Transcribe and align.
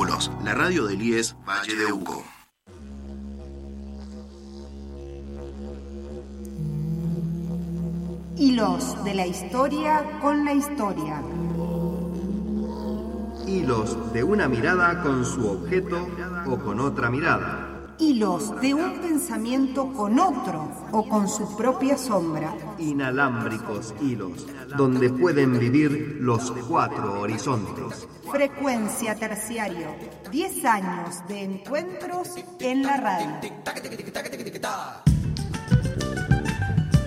La 0.00 0.54
radio 0.54 0.86
del 0.86 1.02
IES 1.02 1.36
Valle 1.46 1.76
de 1.76 1.92
Uco. 1.92 2.24
Hilos 8.38 9.04
de 9.04 9.14
la 9.14 9.26
historia 9.26 10.18
con 10.22 10.46
la 10.46 10.54
historia. 10.54 11.22
Hilos 13.46 14.14
de 14.14 14.24
una 14.24 14.48
mirada 14.48 15.02
con 15.02 15.22
su 15.22 15.46
objeto 15.46 16.08
o 16.46 16.56
con 16.56 16.80
otra 16.80 17.10
mirada. 17.10 17.94
Hilos 17.98 18.58
de 18.62 18.72
un 18.72 19.02
pensamiento 19.02 19.92
con 19.92 20.18
otro 20.18 20.69
o 20.92 21.08
con 21.08 21.28
su 21.28 21.56
propia 21.56 21.96
sombra. 21.96 22.54
Inalámbricos 22.78 23.94
hilos, 24.00 24.46
donde 24.76 25.10
pueden 25.10 25.58
vivir 25.58 26.18
los 26.20 26.50
cuatro 26.68 27.20
horizontes. 27.20 28.08
Frecuencia 28.30 29.14
terciario. 29.14 29.88
10 30.30 30.64
años 30.64 31.16
de 31.28 31.42
encuentros 31.42 32.28
en 32.60 32.82
la 32.82 32.96
radio. 32.96 33.40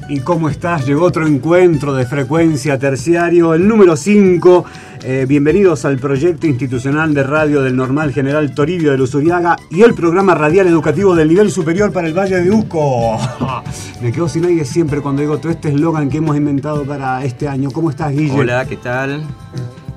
¿Y 0.10 0.20
cómo 0.20 0.50
estás? 0.50 0.86
Llegó 0.86 1.06
otro 1.06 1.26
encuentro 1.26 1.94
de 1.94 2.06
frecuencia 2.06 2.78
terciario, 2.78 3.54
el 3.54 3.68
número 3.68 3.96
5. 3.96 4.66
Eh, 5.06 5.26
bienvenidos 5.28 5.84
al 5.84 6.00
proyecto 6.00 6.48
institucional 6.48 7.14
de 7.14 7.24
radio 7.24 7.62
del 7.62 7.76
Normal 7.76 8.14
General 8.14 8.56
Toribio 8.56 8.92
de 8.92 8.98
Luzuriaga 8.98 9.58
y 9.70 9.82
el 9.82 9.94
programa 9.94 10.34
radial 10.34 10.66
educativo 10.68 11.14
del 11.14 11.28
nivel 11.28 11.52
superior 11.52 11.92
para 11.92 12.08
el 12.08 12.18
Valle 12.18 12.42
de 12.42 12.50
Uco. 12.50 13.18
Me 14.02 14.14
quedo 14.14 14.30
sin 14.30 14.46
aire 14.46 14.64
siempre 14.64 15.02
cuando 15.02 15.22
digo 15.22 15.40
todo 15.40 15.52
este 15.52 15.68
eslogan 15.68 16.10
que 16.10 16.20
hemos 16.20 16.38
inventado 16.38 16.86
para 16.86 17.22
este 17.26 17.50
año. 17.50 17.70
¿Cómo 17.72 17.90
estás, 17.90 18.14
Guille? 18.14 18.32
Hola, 18.32 18.66
¿qué 18.66 18.78
tal? 18.78 19.26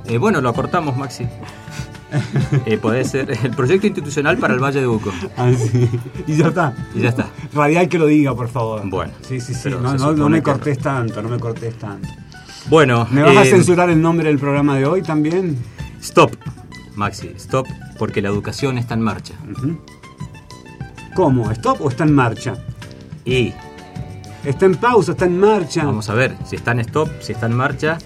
Eh, 0.07 0.19
bueno, 0.19 0.41
lo 0.41 0.49
acortamos, 0.49 0.97
Maxi. 0.97 1.25
Eh, 2.65 2.79
puede 2.79 3.05
ser 3.05 3.31
el 3.31 3.51
proyecto 3.51 3.89
institucional 3.89 4.39
para 4.39 4.55
el 4.55 4.61
Valle 4.61 4.81
de 4.81 4.87
Uco. 4.87 5.13
Ah, 5.37 5.51
sí. 5.53 5.89
Y 6.27 6.37
ya 6.37 6.47
está. 6.47 6.73
Y 6.95 7.01
ya 7.01 7.09
está. 7.11 7.27
Radial 7.53 7.89
que 7.89 7.99
lo 7.99 8.07
diga, 8.07 8.35
por 8.35 8.49
favor. 8.49 8.83
Bueno. 8.89 9.13
Sí, 9.23 9.41
sí, 9.41 9.53
sí. 9.53 9.69
No, 9.69 10.15
no, 10.15 10.29
me 10.29 10.41
cortés 10.41 10.79
tanto, 10.79 11.21
no 11.21 11.29
me 11.29 11.39
cortés 11.39 11.77
tanto. 11.77 12.09
Bueno, 12.69 13.07
¿Me 13.11 13.23
vas 13.23 13.37
a 13.37 13.43
eh, 13.45 13.51
censurar 13.51 13.91
el 13.91 14.01
nombre 14.03 14.29
del 14.29 14.39
programa 14.39 14.77
de 14.77 14.87
hoy 14.87 15.03
también? 15.03 15.57
Stop, 16.01 16.33
Maxi, 16.97 17.29
stop, 17.37 17.67
porque 17.99 18.21
la 18.21 18.29
educación 18.29 18.77
está 18.79 18.95
en 18.95 19.03
marcha. 19.03 19.35
¿Cómo? 21.15 21.51
¿Stop 21.53 21.81
o 21.81 21.89
está 21.89 22.05
en 22.05 22.13
marcha? 22.15 22.55
Y 23.25 23.53
¿Está 24.45 24.67
en 24.67 24.77
pausa? 24.77 25.13
¿Está 25.13 25.27
en 25.27 25.39
marcha? 25.39 25.85
vamos 25.85 26.09
a 26.09 26.15
ver 26.15 26.37
si 26.45 26.57
está 26.57 26.73
en 26.73 26.81
stop, 26.81 27.09
si 27.21 27.33
está 27.33 27.47
en 27.47 27.55
marcha. 27.55 27.99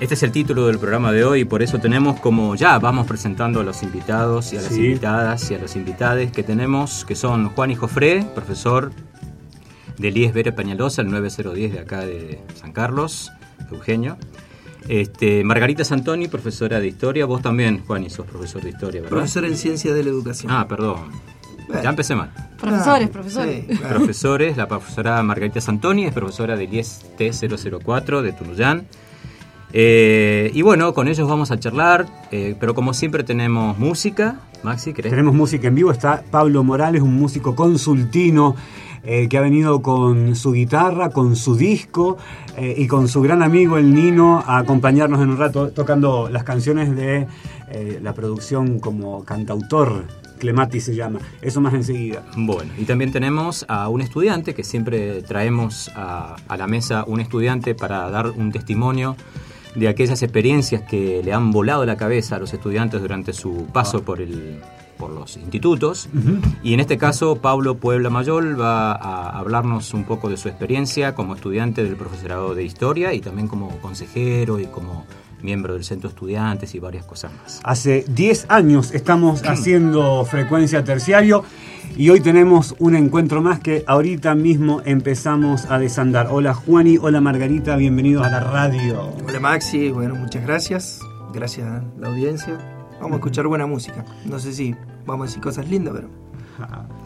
Este 0.00 0.14
es 0.14 0.22
el 0.24 0.32
título 0.32 0.66
del 0.66 0.78
programa 0.78 1.12
de 1.12 1.24
hoy 1.24 1.40
y 1.40 1.44
por 1.44 1.62
eso 1.62 1.78
tenemos 1.78 2.18
como 2.20 2.54
ya 2.56 2.78
vamos 2.78 3.06
presentando 3.06 3.60
a 3.60 3.62
los 3.62 3.82
invitados 3.84 4.52
y 4.52 4.56
a 4.56 4.62
las 4.62 4.72
Sí. 4.72 4.84
invitadas 4.86 5.50
y 5.50 5.54
a 5.54 5.58
los 5.58 5.76
invitades 5.76 6.32
que 6.32 6.42
tenemos, 6.42 7.04
que 7.04 7.14
son 7.14 7.50
Juan 7.50 7.70
y 7.70 7.76
Jofré, 7.76 8.24
profesor 8.34 8.90
del 9.98 10.16
IES 10.16 10.32
Vera 10.34 10.54
Peñalosa, 10.54 11.02
el 11.02 11.10
9010 11.10 11.72
de 11.72 11.78
acá 11.80 12.00
de 12.00 12.40
San 12.60 12.72
Carlos, 12.72 13.30
Eugenio. 13.74 14.16
Este, 14.88 15.44
Margarita 15.44 15.84
Santoni, 15.84 16.28
profesora 16.28 16.80
de 16.80 16.88
historia. 16.88 17.24
Vos 17.26 17.40
también, 17.42 17.82
Juan, 17.86 18.04
y 18.04 18.10
sos 18.10 18.26
profesor 18.26 18.62
de 18.62 18.70
historia, 18.70 19.00
¿verdad? 19.02 19.16
Profesor 19.16 19.44
en 19.44 19.56
Ciencias 19.56 19.94
de 19.94 20.02
la 20.02 20.10
Educación. 20.10 20.50
Ah, 20.52 20.66
perdón. 20.68 21.10
Ya 21.82 21.88
empecé 21.90 22.14
mal. 22.14 22.30
Profesores, 22.60 23.08
Ah, 23.08 23.12
profesores. 23.12 23.64
sí, 23.68 23.76
claro. 23.76 23.96
Profesores, 23.98 24.56
la 24.56 24.68
profesora 24.68 25.22
Margarita 25.22 25.60
Santoni 25.60 26.04
es 26.04 26.12
profesora 26.12 26.56
del 26.56 26.72
IES 26.74 27.06
T004 27.18 28.20
de 28.22 28.32
Tunuyán. 28.32 28.86
Eh, 29.72 30.50
y 30.52 30.60
bueno, 30.62 30.92
con 30.92 31.08
ellos 31.08 31.26
vamos 31.28 31.50
a 31.50 31.58
charlar, 31.58 32.06
eh, 32.30 32.56
pero 32.60 32.74
como 32.74 32.92
siempre 32.92 33.24
tenemos 33.24 33.78
música. 33.78 34.40
Maxi, 34.62 34.92
¿querés? 34.92 35.10
Tenemos 35.10 35.34
música 35.34 35.68
en 35.68 35.74
vivo, 35.74 35.90
está 35.90 36.22
Pablo 36.30 36.62
Morales, 36.62 37.00
un 37.02 37.14
músico 37.14 37.56
consultino 37.56 38.54
eh, 39.04 39.28
que 39.28 39.36
ha 39.36 39.40
venido 39.40 39.82
con 39.82 40.36
su 40.36 40.52
guitarra, 40.52 41.10
con 41.10 41.34
su 41.34 41.56
disco 41.56 42.18
eh, 42.56 42.74
y 42.78 42.86
con 42.86 43.08
su 43.08 43.20
gran 43.20 43.42
amigo 43.42 43.76
el 43.76 43.94
Nino 43.94 44.44
a 44.46 44.58
acompañarnos 44.58 45.20
en 45.20 45.30
un 45.30 45.38
rato 45.38 45.70
tocando 45.70 46.28
las 46.28 46.44
canciones 46.44 46.94
de 46.94 47.26
eh, 47.70 47.98
la 48.00 48.12
producción 48.12 48.78
como 48.78 49.24
cantautor, 49.24 50.04
Clemati 50.38 50.80
se 50.80 50.94
llama, 50.94 51.18
eso 51.40 51.60
más 51.60 51.74
enseguida. 51.74 52.22
Bueno, 52.36 52.72
y 52.78 52.84
también 52.84 53.10
tenemos 53.10 53.64
a 53.68 53.88
un 53.88 54.02
estudiante, 54.02 54.54
que 54.54 54.62
siempre 54.62 55.22
traemos 55.22 55.90
a, 55.96 56.36
a 56.46 56.56
la 56.56 56.66
mesa 56.68 57.04
un 57.06 57.20
estudiante 57.20 57.74
para 57.74 58.08
dar 58.10 58.30
un 58.30 58.52
testimonio 58.52 59.16
de 59.74 59.88
aquellas 59.88 60.22
experiencias 60.22 60.82
que 60.82 61.22
le 61.24 61.32
han 61.32 61.50
volado 61.50 61.84
la 61.86 61.96
cabeza 61.96 62.36
a 62.36 62.38
los 62.38 62.52
estudiantes 62.52 63.00
durante 63.00 63.32
su 63.32 63.66
paso 63.72 64.02
por, 64.04 64.20
el, 64.20 64.60
por 65.02 65.10
los 65.10 65.36
institutos. 65.36 66.08
Y 66.62 66.74
en 66.74 66.80
este 66.80 66.96
caso, 66.96 67.34
Pablo 67.34 67.76
Puebla 67.76 68.08
Mayol 68.08 68.60
va 68.60 68.92
a 68.92 69.36
hablarnos 69.36 69.94
un 69.94 70.04
poco 70.04 70.30
de 70.30 70.36
su 70.36 70.48
experiencia 70.48 71.16
como 71.16 71.34
estudiante 71.34 71.82
del 71.82 71.96
profesorado 71.96 72.54
de 72.54 72.62
historia 72.62 73.12
y 73.12 73.20
también 73.20 73.48
como 73.48 73.80
consejero 73.80 74.60
y 74.60 74.66
como 74.66 75.04
miembro 75.42 75.74
del 75.74 75.82
centro 75.82 76.08
de 76.08 76.14
estudiantes 76.14 76.72
y 76.76 76.78
varias 76.78 77.04
cosas 77.04 77.32
más. 77.32 77.60
Hace 77.64 78.04
10 78.06 78.46
años 78.48 78.94
estamos 78.94 79.42
haciendo 79.42 80.24
frecuencia 80.24 80.84
terciario 80.84 81.42
y 81.96 82.10
hoy 82.10 82.20
tenemos 82.20 82.76
un 82.78 82.94
encuentro 82.94 83.42
más 83.42 83.58
que 83.58 83.82
ahorita 83.88 84.36
mismo 84.36 84.82
empezamos 84.84 85.64
a 85.68 85.80
desandar. 85.80 86.28
Hola 86.30 86.54
Juani, 86.54 86.96
hola 86.96 87.20
Margarita, 87.20 87.74
bienvenidos 87.74 88.24
a 88.24 88.30
la 88.30 88.38
radio. 88.38 89.12
Hola 89.26 89.40
Maxi, 89.40 89.90
bueno, 89.90 90.14
muchas 90.14 90.44
gracias. 90.44 91.00
Gracias 91.32 91.66
a 91.66 91.82
la 91.98 92.06
audiencia. 92.06 92.71
Vamos 93.02 93.16
a 93.16 93.16
escuchar 93.16 93.46
buena 93.48 93.66
música. 93.66 94.04
No 94.24 94.38
sé 94.38 94.52
si 94.52 94.74
vamos 95.04 95.24
a 95.24 95.26
decir 95.26 95.42
cosas 95.42 95.68
lindas, 95.68 95.94
pero. 95.94 96.08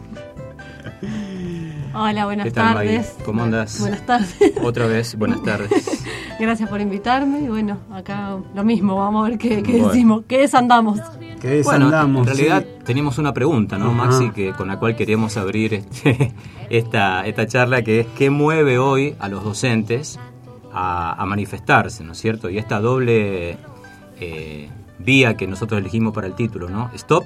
Hola, 1.93 2.25
buenas 2.25 2.45
¿Qué 2.45 2.51
tal, 2.51 2.75
Maggie? 2.75 2.97
tardes. 2.97 3.15
¿Cómo 3.25 3.43
andas? 3.43 3.79
Buenas 3.79 4.05
tardes. 4.05 4.37
Otra 4.63 4.85
vez, 4.85 5.15
buenas 5.17 5.41
tardes. 5.43 6.03
Gracias 6.39 6.69
por 6.69 6.79
invitarme. 6.81 7.39
Y 7.41 7.47
bueno, 7.47 7.79
acá 7.91 8.37
lo 8.53 8.63
mismo, 8.63 8.95
vamos 8.95 9.25
a 9.25 9.29
ver 9.29 9.39
qué, 9.39 9.63
qué 9.63 9.71
Bueno. 9.73 9.87
decimos, 9.87 10.23
qué 10.27 10.39
desandamos. 10.41 10.99
Que 11.41 11.61
Bueno, 11.63 11.85
desandamos. 11.85 12.27
en 12.27 12.35
realidad 12.35 12.63
sí. 12.63 12.83
teníamos 12.85 13.17
una 13.17 13.33
pregunta, 13.33 13.77
¿no. 13.79 13.91
Maxi, 13.91 14.29
que, 14.31 14.53
con 14.53 14.67
la 14.67 14.77
cual 14.77 14.95
queríamos 14.95 15.35
abrir 15.37 15.73
este- 15.73 16.33
esta, 16.69 17.25
esta 17.25 17.47
charla, 17.47 17.81
que 17.81 18.01
es 18.01 18.07
¿qué 18.17 18.29
mueve 18.29 18.77
hoy 18.77 19.15
a 19.19 19.29
los 19.29 19.43
docentes 19.43 20.19
a, 20.71 21.13
a 21.19 21.25
manifestarse, 21.25 22.03
¿no 22.03 22.11
es 22.11 22.19
cierto? 22.19 22.49
Y 22.51 22.59
esta 22.59 22.79
doble 22.79 23.57
eh, 24.19 24.69
vía 24.99 25.35
que 25.37 25.47
nosotros 25.47 25.79
elegimos 25.79 26.13
para 26.13 26.27
el 26.27 26.33
título, 26.35 26.69
¿no? 26.69 26.89
Stop, 26.95 27.25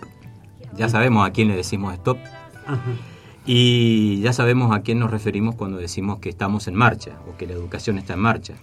ya 0.76 0.90
sabemos 0.90 1.28
a 1.28 1.32
quién 1.32 1.48
le 1.48 1.56
decimos 1.56 1.94
stop, 1.96 2.18
Ajá. 2.66 2.80
y 3.46 4.22
ya 4.22 4.34
sabemos 4.34 4.76
a 4.76 4.82
quién 4.82 5.00
nos 5.00 5.12
referimos 5.12 5.56
cuando 5.56 5.78
decimos 5.78 6.20
que 6.20 6.30
estamos 6.30 6.68
en 6.68 6.76
marcha 6.76 7.18
o 7.28 7.38
que 7.38 7.48
la 7.48 7.54
educación 7.54 7.98
está 7.98 8.14
en 8.14 8.20
marcha. 8.20 8.54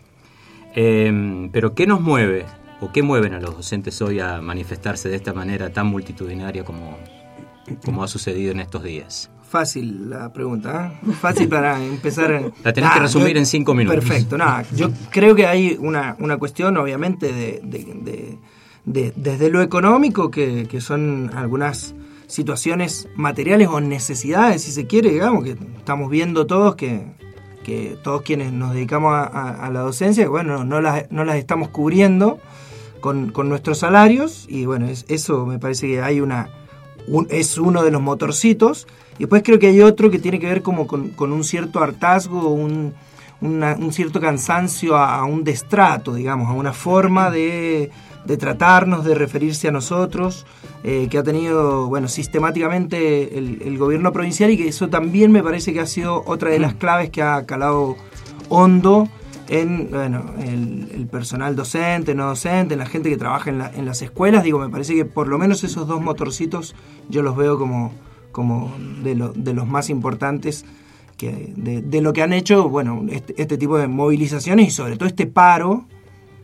Eh, 0.75 1.49
pero 1.53 1.75
¿qué 1.75 1.87
nos 1.87 2.01
mueve 2.01 2.45
o 2.81 2.93
qué 2.93 3.03
mueven 3.03 3.35
a 3.35 3.41
los 3.41 3.57
docentes 3.57 4.01
hoy 4.03 4.21
a 4.21 4.41
manifestarse 4.41 5.09
de 5.09 5.17
esta 5.17 5.33
manera 5.33 5.73
tan 5.73 5.87
multitudinaria 5.89 6.65
como, 6.65 6.97
como 7.85 8.05
ha 8.05 8.09
sucedido 8.09 8.53
en 8.53 8.61
estos 8.61 8.83
días? 8.85 9.31
Fácil 9.49 10.11
la 10.11 10.31
pregunta, 10.33 10.93
¿eh? 11.07 11.13
Fácil 11.13 11.49
para 11.49 11.83
empezar. 11.83 12.53
La 12.63 12.73
tenés 12.73 12.91
que 12.93 13.01
resumir 13.01 13.37
en 13.39 13.47
cinco 13.47 13.75
minutos. 13.75 14.05
Perfecto, 14.05 14.37
nada. 14.37 14.63
Yo 14.77 14.91
creo 15.11 15.35
que 15.35 15.47
hay 15.47 15.77
una, 15.81 16.15
una 16.21 16.37
cuestión, 16.37 16.77
obviamente, 16.77 17.33
de, 17.33 17.61
de- 17.65 17.95
de- 18.03 18.39
de- 18.93 19.13
desde 19.17 19.51
lo 19.51 19.63
económico, 19.63 20.31
que, 20.31 20.67
que 20.69 20.81
son 20.81 21.31
algunas 21.35 21.95
situaciones 22.27 23.09
materiales 23.17 23.69
o 23.69 23.81
necesidades, 23.81 24.63
si 24.63 24.73
se 24.73 24.87
quiere, 24.87 25.11
digamos, 25.11 25.45
que 25.45 25.57
estamos 25.79 26.11
viendo 26.11 26.47
todos 26.47 26.75
que, 26.77 27.07
que 27.65 27.97
todos 28.03 28.23
quienes 28.23 28.53
nos 28.53 28.75
dedicamos 28.75 29.15
a, 29.15 29.23
a- 29.25 29.67
a 29.67 29.71
la 29.71 29.81
docencia, 29.81 30.29
bueno, 30.29 30.65
no 30.65 30.81
las, 30.81 31.11
no 31.11 31.25
las 31.25 31.37
estamos 31.37 31.69
cubriendo 31.69 32.39
con, 33.01 33.31
con 33.31 33.49
nuestros 33.49 33.79
salarios 33.79 34.47
y 34.49 34.67
bueno, 34.67 34.87
es- 34.89 35.05
eso 35.09 35.47
me 35.47 35.59
parece 35.59 35.87
que 35.87 36.03
hay 36.03 36.21
una 36.21 36.51
un- 37.07 37.27
es 37.31 37.57
uno 37.57 37.83
de 37.83 37.91
los 37.91 38.03
motorcitos. 38.03 38.87
Y 39.17 39.21
después 39.21 39.43
creo 39.43 39.59
que 39.59 39.69
hay 39.69 39.81
otro 39.81 40.11
que 40.11 40.19
tiene 40.19 40.39
que 40.39 40.47
ver 40.47 40.61
como 40.63 40.87
con, 40.87 41.09
con 41.11 41.33
un 41.33 41.43
cierto 41.43 41.81
hartazgo, 41.83 42.49
un, 42.51 42.93
una- 43.41 43.75
un 43.77 43.93
cierto 43.95 44.21
cansancio 44.21 44.95
a, 44.97 45.17
a 45.17 45.25
un 45.25 45.43
destrato, 45.43 46.13
digamos, 46.15 46.49
a 46.51 46.53
una 46.53 46.75
forma 46.75 47.31
de, 47.31 47.91
de 48.29 48.37
tratarnos, 48.37 49.05
de 49.05 49.15
referirse 49.17 49.67
a 49.67 49.73
nosotros, 49.73 50.47
eh, 50.85 51.09
que 51.11 51.19
ha 51.19 51.23
tenido, 51.25 51.89
bueno, 51.89 52.07
sistemáticamente 52.07 53.37
el, 53.39 53.63
el 53.63 53.79
gobierno 53.79 54.13
provincial 54.13 54.51
y 54.51 54.57
que 54.57 54.69
eso 54.69 54.89
también 54.89 55.33
me 55.33 55.43
parece 55.43 55.73
que 55.73 55.81
ha 55.81 55.87
sido 55.87 56.23
otra 56.27 56.51
de 56.51 56.59
las 56.59 56.75
claves 56.75 57.11
que 57.11 57.23
ha 57.23 57.45
calado 57.47 57.97
hondo 58.49 59.09
en 59.49 59.89
bueno, 59.91 60.25
el, 60.41 60.91
el 60.95 61.07
personal 61.07 61.57
docente, 61.57 62.15
no 62.15 62.27
docente, 62.29 62.75
en 62.75 62.81
la 62.81 62.87
gente 62.87 63.09
que 63.09 63.17
trabaja 63.17 63.49
en, 63.51 63.59
la- 63.59 63.73
en 63.75 63.87
las 63.87 64.03
escuelas. 64.03 64.45
Digo, 64.45 64.59
me 64.59 64.69
parece 64.69 64.95
que 64.95 65.05
por 65.07 65.27
lo 65.27 65.39
menos 65.39 65.65
esos 65.65 65.87
dos 65.89 66.01
motorcitos 66.03 66.75
yo 67.09 67.23
los 67.23 67.35
veo 67.35 67.59
como, 67.59 67.93
como 68.31 68.71
de, 69.03 69.15
lo- 69.15 69.33
de 69.33 69.55
los 69.55 69.67
más 69.67 69.89
importantes 69.89 70.67
que, 71.17 71.55
de, 71.57 71.81
de 71.81 72.01
lo 72.03 72.13
que 72.13 72.23
han 72.23 72.33
hecho, 72.35 72.69
bueno, 72.69 73.05
este, 73.11 73.41
este 73.41 73.57
tipo 73.57 73.79
de 73.79 73.89
movilizaciones 73.89 74.69
y 74.69 74.71
sobre 74.71 74.97
todo 74.97 75.09
este 75.09 75.27
paro, 75.27 75.87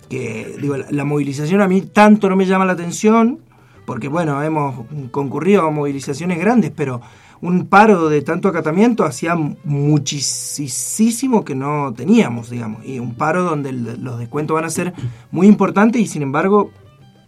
que 0.09 0.57
digo, 0.61 0.77
la, 0.77 0.87
la 0.91 1.05
movilización 1.05 1.61
a 1.61 1.69
mí 1.69 1.83
tanto 1.83 2.29
no 2.29 2.37
me 2.37 2.47
llama 2.47 2.65
la 2.65 2.73
atención 2.73 3.41
porque 3.85 4.09
bueno, 4.09 4.43
hemos 4.43 4.87
concurrido 5.11 5.63
a 5.63 5.71
movilizaciones 5.71 6.39
grandes, 6.39 6.73
pero 6.75 7.01
un 7.41 7.67
paro 7.67 8.09
de 8.09 8.23
tanto 8.23 8.49
acatamiento 8.49 9.05
hacía 9.05 9.35
muchísimo 9.65 11.45
que 11.45 11.55
no 11.55 11.93
teníamos, 11.95 12.51
digamos, 12.51 12.85
y 12.87 12.99
un 12.99 13.15
paro 13.15 13.45
donde 13.45 13.73
los 13.73 14.19
descuentos 14.19 14.55
van 14.55 14.65
a 14.65 14.71
ser 14.71 14.95
muy 15.31 15.47
importantes 15.47 16.01
y 16.01 16.07
sin 16.07 16.23
embargo 16.23 16.71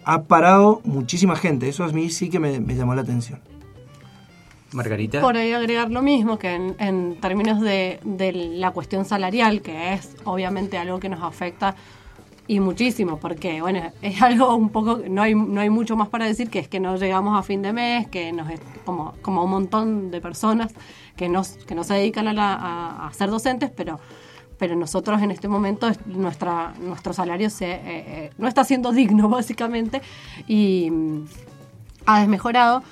ha 0.05 0.23
parado 0.23 0.81
muchísima 0.85 1.37
gente. 1.37 1.69
Eso 1.69 1.85
a 1.85 1.89
mí 1.89 2.09
sí 2.11 2.31
que 2.31 2.39
me, 2.39 2.61
llamó 2.75 2.95
la 2.95 3.03
atención. 3.03 3.41
Margarita. 4.73 5.21
Por 5.21 5.37
ahí 5.37 5.53
agregar 5.53 5.91
lo 5.91 6.03
mismo, 6.03 6.39
que 6.39 6.55
en, 6.55 7.17
términos 7.21 7.61
de, 7.61 8.01
de, 8.05 8.33
la 8.33 8.71
cuestión 8.73 9.05
salarial, 9.05 9.63
que 9.63 9.95
es 9.95 10.17
obviamente 10.25 10.79
algo 10.79 10.99
que 10.99 11.09
nos 11.09 11.23
afecta 11.23 11.77
y 12.49 12.61
muchísimo, 12.61 13.19
porque 13.19 13.61
bueno, 13.61 13.93
es 14.03 14.23
algo 14.23 14.55
un 14.55 14.71
poco, 14.71 15.01
no 15.09 15.23
hay, 15.23 15.35
no 15.35 15.61
hay 15.61 15.71
mucho 15.71 15.97
más 15.97 16.09
para 16.09 16.27
decir, 16.27 16.49
que 16.49 16.59
es 16.61 16.69
que 16.69 16.81
no 16.81 16.97
llegamos 16.97 17.39
a 17.39 17.43
fin 17.43 17.63
de 17.63 17.73
mes, 17.73 18.09
que 18.09 18.33
nos 18.33 18.49
como, 18.85 19.15
como 19.23 19.45
un 19.45 19.51
montón 19.51 20.11
de 20.11 20.21
personas 20.21 20.73
que, 21.17 21.29
nos, 21.29 21.49
que 21.65 21.75
no 21.75 21.83
se 21.83 21.95
dedican 21.95 22.29
a, 22.29 22.33
la, 22.33 23.07
a, 23.07 23.13
ser 23.13 23.31
docentes, 23.31 23.71
pero 23.71 23.99
pero 24.59 24.75
nosotros 24.75 25.21
en 25.21 25.31
este 25.31 25.49
momento 25.49 25.87
nuestra, 26.07 26.73
nuestro 26.81 27.13
salario 27.13 27.51
se, 27.51 27.73
eh, 27.73 27.81
eh, 27.85 28.31
no 28.39 28.49
está 28.49 28.65
siendo 28.65 28.91
digno 29.01 29.29
básicamente 29.29 30.01
y 30.47 30.91
mm, 30.91 31.25
ha 32.07 32.21
desmejorado 32.21 32.83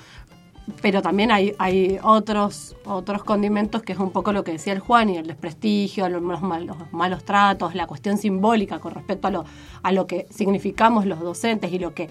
pero 0.81 1.01
también 1.01 1.31
hay, 1.31 1.99
otros, 2.01 2.75
otros 2.85 3.23
condimentos 3.23 3.83
que 3.83 3.93
es 3.93 3.99
un 3.99 4.11
poco 4.11 4.31
lo 4.33 4.43
que 4.43 4.53
decía 4.53 4.73
el 4.73 4.79
Juan 4.79 5.09
y 5.09 5.17
el 5.17 5.27
desprestigio, 5.27 6.09
los, 6.09 6.41
malos, 6.41 6.77
malos 6.91 7.23
tratos, 7.23 7.75
la 7.75 7.85
cuestión 7.85 8.17
simbólica 8.17 8.79
con 8.79 8.93
respecto 8.93 9.27
a 9.27 9.31
lo, 9.31 9.45
a 9.83 9.91
lo 9.91 10.07
que 10.07 10.27
significamos 10.29 11.05
los 11.05 11.19
docentes 11.19 11.71
y 11.71 11.79
lo 11.79 11.93
que 11.93 12.09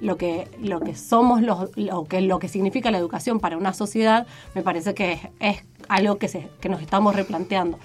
lo 0.00 0.16
que 0.16 0.48
lo 0.60 0.80
que 0.80 0.96
somos 0.96 1.40
los, 1.40 1.70
lo 1.76 2.04
que 2.04 2.20
lo 2.20 2.40
que 2.40 2.48
significa 2.48 2.90
la 2.90 2.98
educación 2.98 3.38
para 3.38 3.56
una 3.56 3.72
sociedad 3.72 4.26
me 4.52 4.62
parece 4.62 4.92
que 4.92 5.30
es, 5.38 5.64
algo 5.88 6.18
que 6.18 6.26
se, 6.26 6.50
que 6.60 6.68
nos 6.68 6.82
estamos 6.82 7.14
replanteando 7.14 7.78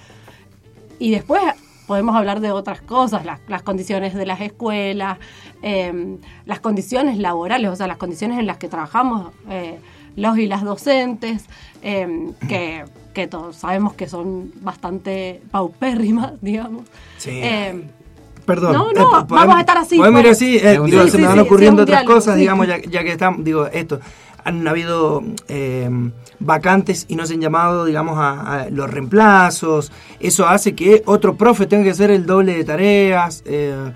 y 0.97 1.11
después 1.11 1.41
podemos 1.85 2.15
hablar 2.15 2.39
de 2.39 2.51
otras 2.51 2.81
cosas, 2.81 3.25
las, 3.25 3.63
condiciones 3.63 4.13
de 4.13 4.27
las 4.27 4.41
escuelas, 4.41 5.17
eh, 5.63 6.19
las 6.45 6.59
condiciones 6.59 7.17
laborales, 7.17 7.71
o 7.71 7.75
sea, 7.75 7.87
las 7.87 7.97
condiciones 7.97 8.37
en 8.37 8.45
las 8.45 8.57
que 8.57 8.67
trabajamos. 8.67 9.31
Eh, 9.49 9.79
los 10.15 10.37
y 10.37 10.47
las 10.47 10.63
docentes, 10.63 11.45
em, 11.81 12.33
que, 12.47 12.85
que, 13.13 13.27
todos 13.27 13.55
sabemos 13.55 13.93
que 13.93 14.07
son 14.07 14.51
bastante 14.61 15.41
paupérrimas, 15.51 16.33
digamos. 16.41 16.83
Sí. 17.17 17.39
Em, 17.41 17.83
Perdón. 18.45 18.73
No, 18.73 18.91
no, 18.91 19.19
eh, 19.19 19.25
vamos 19.27 19.55
a 19.57 19.59
estar 19.59 19.77
así. 19.77 19.97
Podemos 19.97 20.21
ir 20.21 20.29
así, 20.29 20.57
eh, 20.57 20.79
se 21.09 21.17
me 21.19 21.27
van 21.27 21.37
ocurriendo 21.37 21.83
otras 21.83 22.03
cosas, 22.03 22.35
digamos, 22.35 22.67
ya, 22.67 22.79
ya, 22.81 23.03
que 23.03 23.11
estamos, 23.11 23.43
digo, 23.43 23.67
esto, 23.67 23.99
han 24.43 24.67
habido 24.67 25.21
em, 25.47 26.11
vacantes 26.39 27.05
y 27.07 27.15
no 27.15 27.27
se 27.27 27.35
han 27.35 27.41
llamado, 27.41 27.85
digamos, 27.85 28.17
a, 28.17 28.67
los 28.71 28.89
reemplazos, 28.89 29.91
eso 30.19 30.47
hace 30.47 30.73
que 30.73 31.03
otro 31.05 31.35
profe 31.35 31.67
tenga 31.67 31.83
que 31.83 31.91
hacer 31.91 32.09
el 32.09 32.25
doble 32.25 32.55
de 32.55 32.63
tareas, 32.63 33.43
eh, 33.45 33.93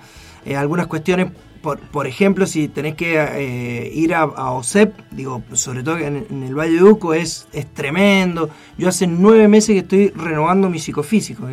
algunas 0.55 0.85
cuestiones 0.85 1.31
por, 1.63 2.07
ejemplo, 2.07 2.45
si 2.45 2.67
tenés 2.67 2.95
que 2.95 3.15
eh, 3.17 3.89
ir 3.93 4.13
a, 4.13 4.25
OSEP, 4.25 4.93
digo, 5.11 5.41
sobre 5.53 5.81
todo 5.81 5.97
en, 5.97 6.43
el 6.43 6.53
Valle 6.53 6.75
de 6.75 6.83
Uco 6.83 7.13
es, 7.13 7.47
es 7.53 7.73
tremendo. 7.73 8.49
Yo 8.77 8.89
hace 8.89 9.07
nueve 9.07 9.47
meses 9.47 9.69
que 9.69 9.79
estoy 9.79 10.09
renovando 10.09 10.69
mi 10.69 10.77
psicofísico, 10.77 11.47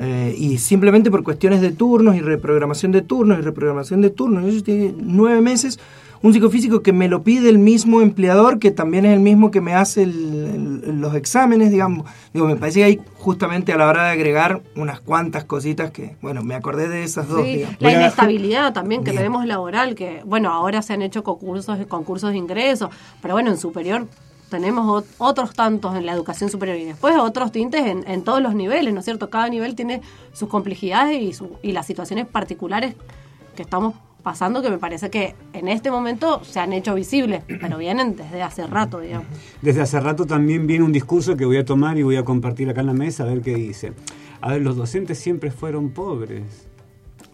eh, 0.00 0.34
y 0.38 0.58
simplemente 0.58 1.10
por 1.10 1.24
cuestiones 1.24 1.60
de 1.60 1.72
turnos 1.72 2.14
y 2.14 2.20
reprogramación 2.20 2.92
de 2.92 3.02
turnos 3.02 3.40
y 3.40 3.42
reprogramación 3.42 4.00
de 4.00 4.10
turnos. 4.10 4.44
Yo 4.44 4.58
estoy 4.58 4.94
nueve 4.96 5.40
meses 5.40 5.80
un 6.22 6.32
psicofísico 6.32 6.82
que 6.82 6.92
me 6.92 7.08
lo 7.08 7.22
pide 7.22 7.48
el 7.48 7.58
mismo 7.58 8.00
empleador, 8.00 8.58
que 8.58 8.70
también 8.70 9.04
es 9.04 9.12
el 9.14 9.20
mismo 9.20 9.50
que 9.50 9.60
me 9.60 9.74
hace 9.74 10.06
los 10.06 11.14
exámenes, 11.14 11.70
digamos. 11.70 12.08
Digo, 12.32 12.46
me 12.46 12.56
parece 12.56 12.80
que 12.80 12.84
hay 12.84 13.00
justamente 13.18 13.72
a 13.72 13.76
la 13.76 13.86
hora 13.86 14.04
de 14.04 14.10
agregar 14.10 14.62
unas 14.76 15.00
cuantas 15.00 15.44
cositas 15.44 15.90
que, 15.90 16.16
bueno, 16.20 16.42
me 16.42 16.54
acordé 16.54 16.88
de 16.88 17.04
esas 17.04 17.28
dos. 17.28 17.46
La 17.78 17.92
inestabilidad 17.92 18.72
también 18.72 19.04
que 19.04 19.12
tenemos 19.12 19.46
laboral, 19.46 19.94
que, 19.94 20.22
bueno, 20.24 20.52
ahora 20.52 20.82
se 20.82 20.92
han 20.92 21.02
hecho 21.02 21.22
concursos, 21.22 21.78
concursos 21.86 22.30
de 22.30 22.36
ingreso, 22.36 22.90
pero 23.22 23.34
bueno, 23.34 23.50
en 23.50 23.58
superior 23.58 24.06
tenemos 24.48 25.04
otros 25.18 25.52
tantos 25.52 25.94
en 25.94 26.06
la 26.06 26.12
educación 26.12 26.48
superior 26.50 26.78
y 26.78 26.84
después 26.84 27.16
otros 27.18 27.52
tintes 27.52 27.82
en, 27.84 28.22
todos 28.22 28.42
los 28.42 28.54
niveles, 28.54 28.94
¿no 28.94 29.00
es 29.00 29.04
cierto? 29.04 29.28
Cada 29.28 29.48
nivel 29.48 29.74
tiene 29.74 30.00
sus 30.32 30.48
complejidades 30.48 31.20
y, 31.20 31.68
y 31.68 31.72
las 31.72 31.86
situaciones 31.86 32.26
particulares 32.26 32.94
que 33.54 33.62
estamos 33.62 33.94
pasando 34.22 34.62
que 34.62 34.70
me 34.70 34.78
parece 34.78 35.10
que 35.10 35.34
en 35.52 35.68
este 35.68 35.90
momento 35.90 36.42
se 36.44 36.60
han 36.60 36.72
hecho 36.72 36.94
visibles, 36.94 37.42
pero 37.60 37.78
vienen 37.78 38.16
desde 38.16 38.42
hace 38.42 38.66
rato, 38.66 39.00
digamos. 39.00 39.26
Desde 39.62 39.80
hace 39.80 40.00
rato 40.00 40.26
también 40.26 40.66
viene 40.66 40.84
un 40.84 40.92
discurso 40.92 41.36
que 41.36 41.44
voy 41.44 41.56
a 41.56 41.64
tomar 41.64 41.98
y 41.98 42.02
voy 42.02 42.16
a 42.16 42.24
compartir 42.24 42.68
acá 42.68 42.80
en 42.80 42.86
la 42.88 42.94
mesa 42.94 43.24
a 43.24 43.26
ver 43.26 43.40
qué 43.40 43.54
dice. 43.54 43.92
A 44.40 44.52
ver, 44.52 44.62
los 44.62 44.76
docentes 44.76 45.18
siempre 45.18 45.50
fueron 45.50 45.90
pobres. 45.90 46.68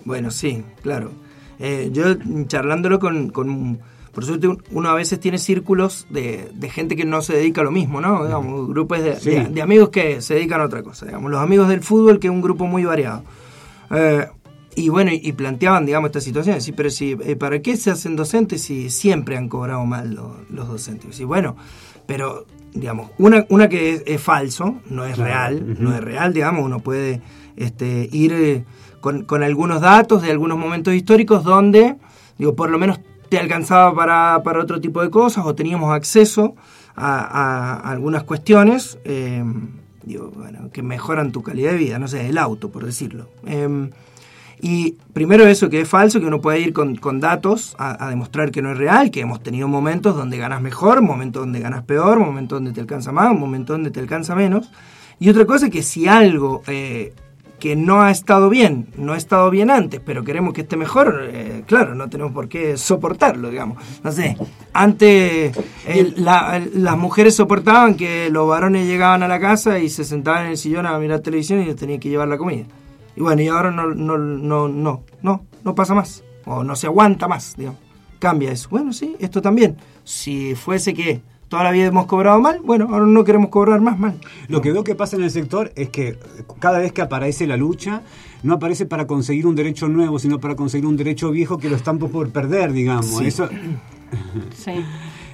Bueno, 0.05 0.31
sí, 0.31 0.65
claro. 0.83 1.13
Eh, 1.59 1.91
yo 1.93 2.05
charlándolo 2.47 2.99
con, 2.99 3.31
con, 3.31 3.79
por 4.13 4.25
suerte 4.25 4.49
uno 4.71 4.89
a 4.89 4.95
veces 4.95 5.21
tiene 5.21 5.39
círculos 5.39 6.07
de, 6.11 6.51
de, 6.53 6.69
gente 6.69 6.97
que 6.97 7.05
no 7.05 7.23
se 7.23 7.35
dedica 7.35 7.61
a 7.61 7.65
lo 7.65 7.71
mismo, 7.71 8.01
¿no? 8.01 8.25
Digamos, 8.25 8.69
grupos 8.69 9.03
de, 9.03 9.49
de, 9.51 9.63
amigos 9.63 9.91
que 9.91 10.21
se 10.21 10.35
dedican 10.35 10.61
a 10.61 10.65
otra 10.65 10.83
cosa. 10.83 11.07
Digamos, 11.07 11.31
los 11.31 11.41
amigos 11.41 11.69
del 11.69 11.83
fútbol, 11.83 12.19
que 12.19 12.27
es 12.27 12.33
un 12.33 12.41
grupo 12.41 12.67
muy 12.67 12.85
variado. 12.85 13.23
Eh, 13.91 14.27
y 14.77 14.89
bueno, 14.89 15.11
y 15.13 15.33
planteaban, 15.33 15.87
digamos, 15.87 16.09
esta 16.09 16.21
situación. 16.21 16.61
Sí, 16.61 16.73
pero 16.73 16.91
si, 16.91 17.17
eh, 17.25 17.37
¿para 17.37 17.61
qué 17.63 17.77
se 17.77 17.91
hacen 17.91 18.17
docentes 18.17 18.63
si 18.63 18.91
siempre 18.91 19.37
han 19.37 19.49
cobrado 19.49 19.85
mal 19.87 20.15
los, 20.51 20.69
docentes? 20.69 21.21
Y 21.21 21.25
bueno, 21.25 21.57
pero, 22.07 22.47
digamos, 22.73 23.11
una, 23.19 23.47
una 23.49 23.69
que 23.69 24.03
es, 24.05 24.21
falso, 24.21 24.77
no 24.91 25.05
es 25.05 25.17
real, 25.17 25.77
no 25.79 25.95
es 25.95 26.01
real, 26.01 26.33
digamos, 26.33 26.65
uno 26.65 26.81
puede 26.81 27.21
este, 27.57 28.09
ir 28.13 28.33
eh, 28.33 28.65
con, 29.01 29.43
algunos 29.43 29.81
datos 29.81 30.23
de 30.23 30.31
algunos 30.31 30.59
momentos 30.59 30.95
históricos 30.95 31.45
donde, 31.45 31.97
digo, 32.39 32.55
por 32.55 32.71
lo 32.71 32.79
menos 32.79 33.01
te 33.29 33.39
alcanzaba 33.39 33.95
para, 33.95 34.43
para 34.43 34.61
otro 34.61 34.81
tipo 34.81 35.03
de 35.03 35.11
cosas 35.11 35.47
o 35.47 35.55
teníamos 35.55 35.95
acceso 35.95 36.55
a, 36.97 37.81
algunas 37.91 38.25
cuestiones. 38.25 38.99
Eh, 39.05 39.45
digo, 40.03 40.31
bueno, 40.35 40.71
que 40.73 40.83
mejoran 40.83 41.33
tu 41.33 41.43
calidad 41.43 41.73
de 41.73 41.79
vida, 41.79 41.99
no 41.99 42.09
sé, 42.09 42.29
el 42.29 42.39
auto, 42.39 42.71
por 42.71 42.85
decirlo. 42.85 43.29
Eh, 43.47 43.91
y 44.61 44.97
primero 45.13 45.47
eso 45.47 45.69
que 45.69 45.81
es 45.81 45.89
falso, 45.89 46.21
que 46.21 46.27
uno 46.27 46.41
puede 46.41 46.61
ir 46.61 46.73
con, 46.73 47.21
datos 47.21 47.75
a, 47.79 48.09
demostrar 48.09 48.51
que 48.51 48.63
no 48.63 48.73
es 48.73 48.79
real, 48.79 49.11
que 49.11 49.21
hemos 49.21 49.43
tenido 49.43 49.69
momentos 49.69 50.17
donde 50.17 50.39
ganas 50.39 50.61
mejor, 50.61 51.03
momentos 51.03 51.43
donde 51.43 51.61
ganas 51.61 51.85
peor, 51.85 52.19
momentos 52.19 52.57
donde 52.57 52.73
te 52.73 52.81
alcanza 52.81 53.13
más, 53.13 53.35
momentos 53.35 53.75
donde 53.75 53.91
te 53.91 54.01
alcanza 54.01 54.35
menos. 54.35 54.71
Y 55.19 55.29
otra 55.29 55.45
cosa 55.45 55.71
que 55.71 55.83
si 55.83 56.09
algo 56.09 56.63
eh, 56.67 57.13
que 57.59 57.77
no 57.77 58.03
ha 58.03 58.11
estado 58.11 58.51
bien, 58.51 58.89
no 58.97 59.13
ha 59.13 59.17
estado 59.17 59.51
bien 59.51 59.71
antes, 59.71 60.01
pero 60.05 60.25
queremos 60.25 60.53
que 60.53 60.63
esté 60.63 60.77
mejor, 60.77 61.29
eh, 61.33 61.63
claro, 61.67 61.95
no 61.95 62.11
tenemos 62.11 62.33
por 62.33 62.49
qué 62.49 62.77
soportarlo, 62.77 63.51
digamos. 63.51 63.79
No 64.03 64.13
sé, 64.13 64.37
antes 64.73 65.57
las 66.17 66.99
mujeres 66.99 67.35
soportaban 67.35 67.95
que 67.95 68.29
los 68.31 68.49
varones 68.49 68.87
llegaban 68.87 69.23
a 69.23 69.29
la 69.29 69.41
casa 69.41 69.79
y 69.79 69.89
se 69.89 70.05
sentaban 70.05 70.47
en 70.47 70.51
el 70.53 70.57
sillón 70.59 70.87
a 70.87 70.99
mirar 70.99 71.21
televisión 71.21 71.61
y 71.61 71.67
les 71.67 71.77
tenían 71.77 72.01
que 72.01 72.09
llevar 72.09 72.29
la 72.29 72.39
comida. 72.39 72.67
Y 73.17 73.21
bueno, 73.21 73.43
y 73.43 73.49
ahora 73.49 73.71
no, 73.71 73.95
no, 73.95 74.19
no, 74.19 74.69
no, 74.69 75.03
no, 75.23 75.45
no 75.63 75.75
pasa 75.75 75.95
más. 75.95 76.25
O 76.47 76.65
no 76.65 76.77
se 76.77 76.87
aguanta 76.87 77.29
más, 77.29 77.57
digamos. 77.57 77.81
Cambia 78.19 78.53
eso. 78.53 78.69
Bueno, 78.71 78.93
sí, 78.93 79.17
esto 79.19 79.43
también. 79.43 79.77
Si 80.05 80.55
fuese 80.55 80.95
que 80.95 81.23
toda 81.49 81.63
la 81.65 81.71
vida 81.71 81.87
hemos 81.87 82.07
cobrado 82.07 82.41
mal, 82.41 82.61
bueno, 82.65 82.89
ahora 82.91 83.07
no 83.07 83.25
queremos 83.25 83.51
cobrar 83.51 83.81
más 83.81 83.99
mal. 83.99 84.19
Lo 84.49 84.61
que 84.61 84.73
veo 84.73 84.85
que 84.85 84.95
pasa 84.95 85.17
en 85.17 85.23
el 85.23 85.31
sector 85.31 85.73
es 85.77 85.91
que 85.91 86.19
cada 86.59 86.79
vez 86.79 86.93
que 86.93 87.03
aparece 87.03 87.47
la 87.47 87.57
lucha, 87.57 88.03
no 88.43 88.55
aparece 88.55 88.87
para 88.87 89.07
conseguir 89.07 89.47
un 89.47 89.55
derecho 89.55 89.89
nuevo, 89.89 90.19
sino 90.19 90.41
para 90.41 90.57
conseguir 90.57 90.87
un 90.87 90.97
derecho 90.97 91.31
viejo 91.31 91.59
que 91.59 91.71
lo 91.71 91.77
están 91.77 91.99
por 91.99 92.31
perder, 92.31 92.73
digamos. 92.73 93.21
Eso... 93.21 93.49
Sí. 94.57 94.73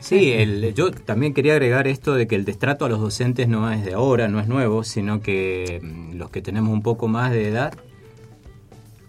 Sí, 0.00 0.32
el, 0.32 0.74
yo 0.74 0.90
también 0.90 1.34
quería 1.34 1.52
agregar 1.52 1.86
esto 1.86 2.14
de 2.14 2.26
que 2.26 2.34
el 2.34 2.44
destrato 2.44 2.86
a 2.86 2.88
los 2.88 3.00
docentes 3.00 3.48
no 3.48 3.70
es 3.70 3.84
de 3.84 3.92
ahora, 3.92 4.28
no 4.28 4.40
es 4.40 4.48
nuevo, 4.48 4.82
sino 4.82 5.20
que 5.20 5.80
mm, 5.82 6.16
los 6.16 6.30
que 6.30 6.40
tenemos 6.42 6.72
un 6.72 6.82
poco 6.82 7.06
más 7.06 7.32
de 7.32 7.48
edad, 7.48 7.74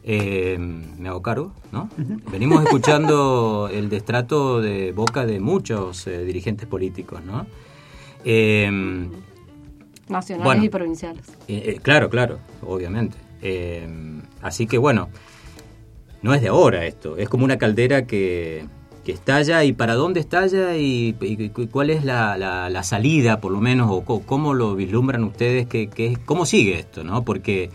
eh, 0.04 0.58
me 0.60 1.10
hago 1.10 1.22
cargo, 1.22 1.54
¿no? 1.72 1.90
Venimos 2.30 2.64
escuchando 2.66 3.70
el 3.72 3.90
destrato 3.90 4.62
de 4.62 4.92
boca 4.92 5.26
de 5.26 5.40
muchos 5.40 6.06
eh, 6.08 6.24
dirigentes 6.26 6.68
políticos, 6.68 7.22
¿no? 7.24 7.48
Em, 8.26 9.10
Nacionales 10.10 10.64
y 10.64 10.70
provinciales. 10.70 11.26
Eh, 11.48 11.80
claro, 11.82 12.10
claro, 12.10 12.40
obviamente. 12.62 13.18
Em, 13.42 14.22
así 14.42 14.68
que 14.68 14.78
bueno, 14.78 15.08
no 16.22 16.34
es 16.34 16.42
de 16.42 16.50
ahora 16.50 16.86
esto, 16.86 17.16
es 17.18 17.30
como 17.30 17.46
una 17.46 17.58
caldera 17.58 18.06
que 18.06 18.66
que 19.04 19.12
estalla 19.12 19.64
y 19.64 19.74
para 19.74 19.96
dónde 19.96 20.20
estalla 20.20 20.78
y, 20.78 21.14
cuál 21.72 21.90
es 21.90 22.04
la, 22.04 22.38
la, 22.38 22.84
salida, 22.84 23.40
por 23.40 23.52
lo 23.52 23.60
menos, 23.60 23.90
o 23.90 24.22
cómo 24.26 24.54
lo 24.54 24.76
vislumbran 24.76 25.24
ustedes, 25.24 25.68
que, 25.68 26.18
cómo 26.26 26.46
sigue 26.46 26.80
esto, 26.80 27.04
¿no? 27.04 27.24
Porque, 27.24 27.70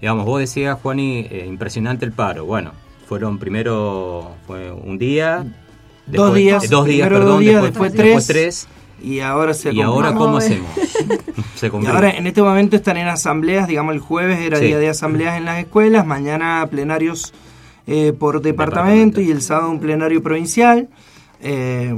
digamos, 0.00 0.24
vos 0.24 0.40
decías, 0.40 0.78
Juani, 0.80 1.26
eh, 1.30 1.46
impresionante 1.48 2.04
el 2.04 2.12
paro. 2.12 2.44
Bueno, 2.44 2.72
fueron 3.08 3.38
primero, 3.38 4.36
fue 4.46 4.70
un 4.70 4.98
día, 4.98 5.44
dos 6.06 6.34
días, 6.34 6.68
dos 6.70 6.86
días, 6.86 7.08
perdón, 7.08 7.26
dos 7.26 7.40
días, 7.40 7.62
después, 7.62 7.92
después, 7.92 8.16
después 8.16 8.26
tres, 8.26 8.66
tres. 8.66 8.68
y 9.02 9.20
ahora 9.20 9.54
se 9.54 9.72
Y 9.72 9.80
ahora, 9.80 10.14
¿cómo 10.14 10.36
hacemos? 10.38 10.70
Se 11.54 11.66
Y 11.66 11.86
ahora 11.86 12.10
en 12.10 12.26
este 12.28 12.40
momento 12.40 12.76
están 12.76 12.96
en 12.98 13.08
asambleas, 13.08 13.66
digamos 13.66 13.92
el 13.92 14.00
jueves 14.00 14.38
era 14.38 14.58
Sí. 14.58 14.66
día 14.66 14.78
de 14.78 14.88
asambleas 14.90 15.36
en 15.36 15.44
las 15.44 15.58
escuelas, 15.58 16.06
mañana 16.06 16.64
plenarios 16.70 17.32
eh, 17.88 18.12
por 18.12 18.42
departamento, 18.42 19.18
Departamento. 19.18 19.20
y 19.22 19.30
el 19.30 19.42
sábado 19.42 19.70
un 19.70 19.80
plenario 19.80 20.22
provincial. 20.22 20.88
Eh, 21.40 21.94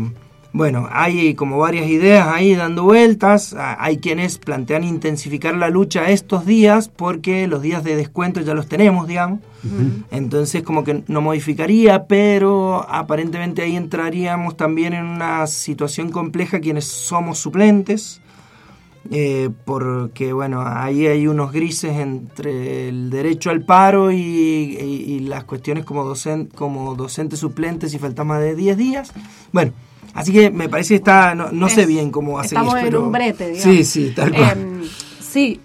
bueno, 0.53 0.89
hay 0.91 1.35
como 1.35 1.59
varias 1.59 1.89
ideas 1.89 2.27
ahí 2.29 2.55
dando 2.57 2.83
vueltas, 2.83 3.55
hay 3.57 3.99
quienes 3.99 4.39
plantean 4.39 4.83
intensificar 4.83 5.55
la 5.55 5.69
lucha 5.69 6.11
estos 6.11 6.45
días 6.45 6.89
porque 6.89 7.47
los 7.47 7.63
días 7.63 7.85
de 7.85 7.95
descuento 7.95 8.41
ya 8.41 8.55
los 8.55 8.67
tenemos, 8.67 9.07
digamos. 9.07 9.41
Entonces 10.11 10.63
como 10.63 10.83
que 10.83 11.05
no 11.07 11.21
modificaría, 11.21 12.07
pero 12.07 12.85
aparentemente 12.89 13.63
ahí 13.63 13.77
entraríamos 13.77 14.57
también 14.57 14.93
en 14.93 15.05
una 15.05 15.47
situación 15.47 16.11
compleja 16.11 16.61
quienes 16.61 16.87
somos 16.87 17.39
suplentes, 17.39 18.21
eh, 19.11 19.49
porque 19.65 20.33
bueno, 20.33 20.63
ahí 20.65 21.07
hay 21.07 21.27
unos 21.27 21.53
grises 21.53 21.97
entre 21.97 22.89
el 22.89 23.09
derecho 23.11 23.51
al 23.51 23.65
paro 23.65 24.11
y, 24.13 24.17
y- 24.19 25.05
y 25.15 25.21
las 25.21 25.45
cuestiones 25.45 25.85
como, 25.85 26.05
docen, 26.05 26.47
como 26.47 26.95
docente 26.95 27.37
suplente 27.37 27.89
si 27.89 27.99
falta 27.99 28.25
más 28.25 28.41
de 28.41 28.55
10 28.55 28.77
días. 28.77 29.13
Bueno, 29.53 29.73
así 30.15 30.33
que 30.33 30.51
me 30.51 30.69
parece 30.69 30.91
que 30.91 30.97
está, 30.97 31.35
no, 31.35 31.51
no 31.51 31.69
sé 31.69 31.87
bien 31.87 32.11
cómo 32.11 32.33
seguir, 32.43 32.59
Estamos 32.59 32.75
en 32.77 32.85
pero- 32.85 33.05
un 33.05 33.13
brete, 33.13 33.51
digamos. 33.51 33.63
Sí, 33.77 33.85
sí, 33.85 34.13
tal 34.15 34.33
cual. 34.35 34.51
Em, 34.59 34.83
sí, 35.21 35.61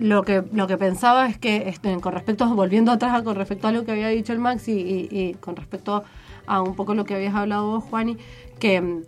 lo 0.00 0.22
que, 0.22 0.42
lo 0.52 0.66
que 0.66 0.76
pensaba 0.76 1.28
es 1.28 1.38
que 1.38 1.68
este, 1.68 1.96
con 2.00 2.12
respecto, 2.12 2.46
volviendo 2.54 2.92
atrás 2.92 3.22
con 3.22 3.34
respecto 3.36 3.68
a 3.68 3.72
lo 3.72 3.84
que 3.84 3.92
había 3.92 4.08
dicho 4.08 4.32
el 4.32 4.38
Max 4.40 4.68
y, 4.68 4.72
y- 4.72 5.08
y 5.10 5.34
con 5.34 5.56
respecto 5.56 6.02
a 6.46 6.62
un 6.62 6.74
poco 6.76 6.94
lo 6.94 7.04
que 7.04 7.14
habías 7.14 7.34
hablado 7.34 7.66
vos, 7.70 7.84
Juani, 7.84 8.16
que, 8.60 9.02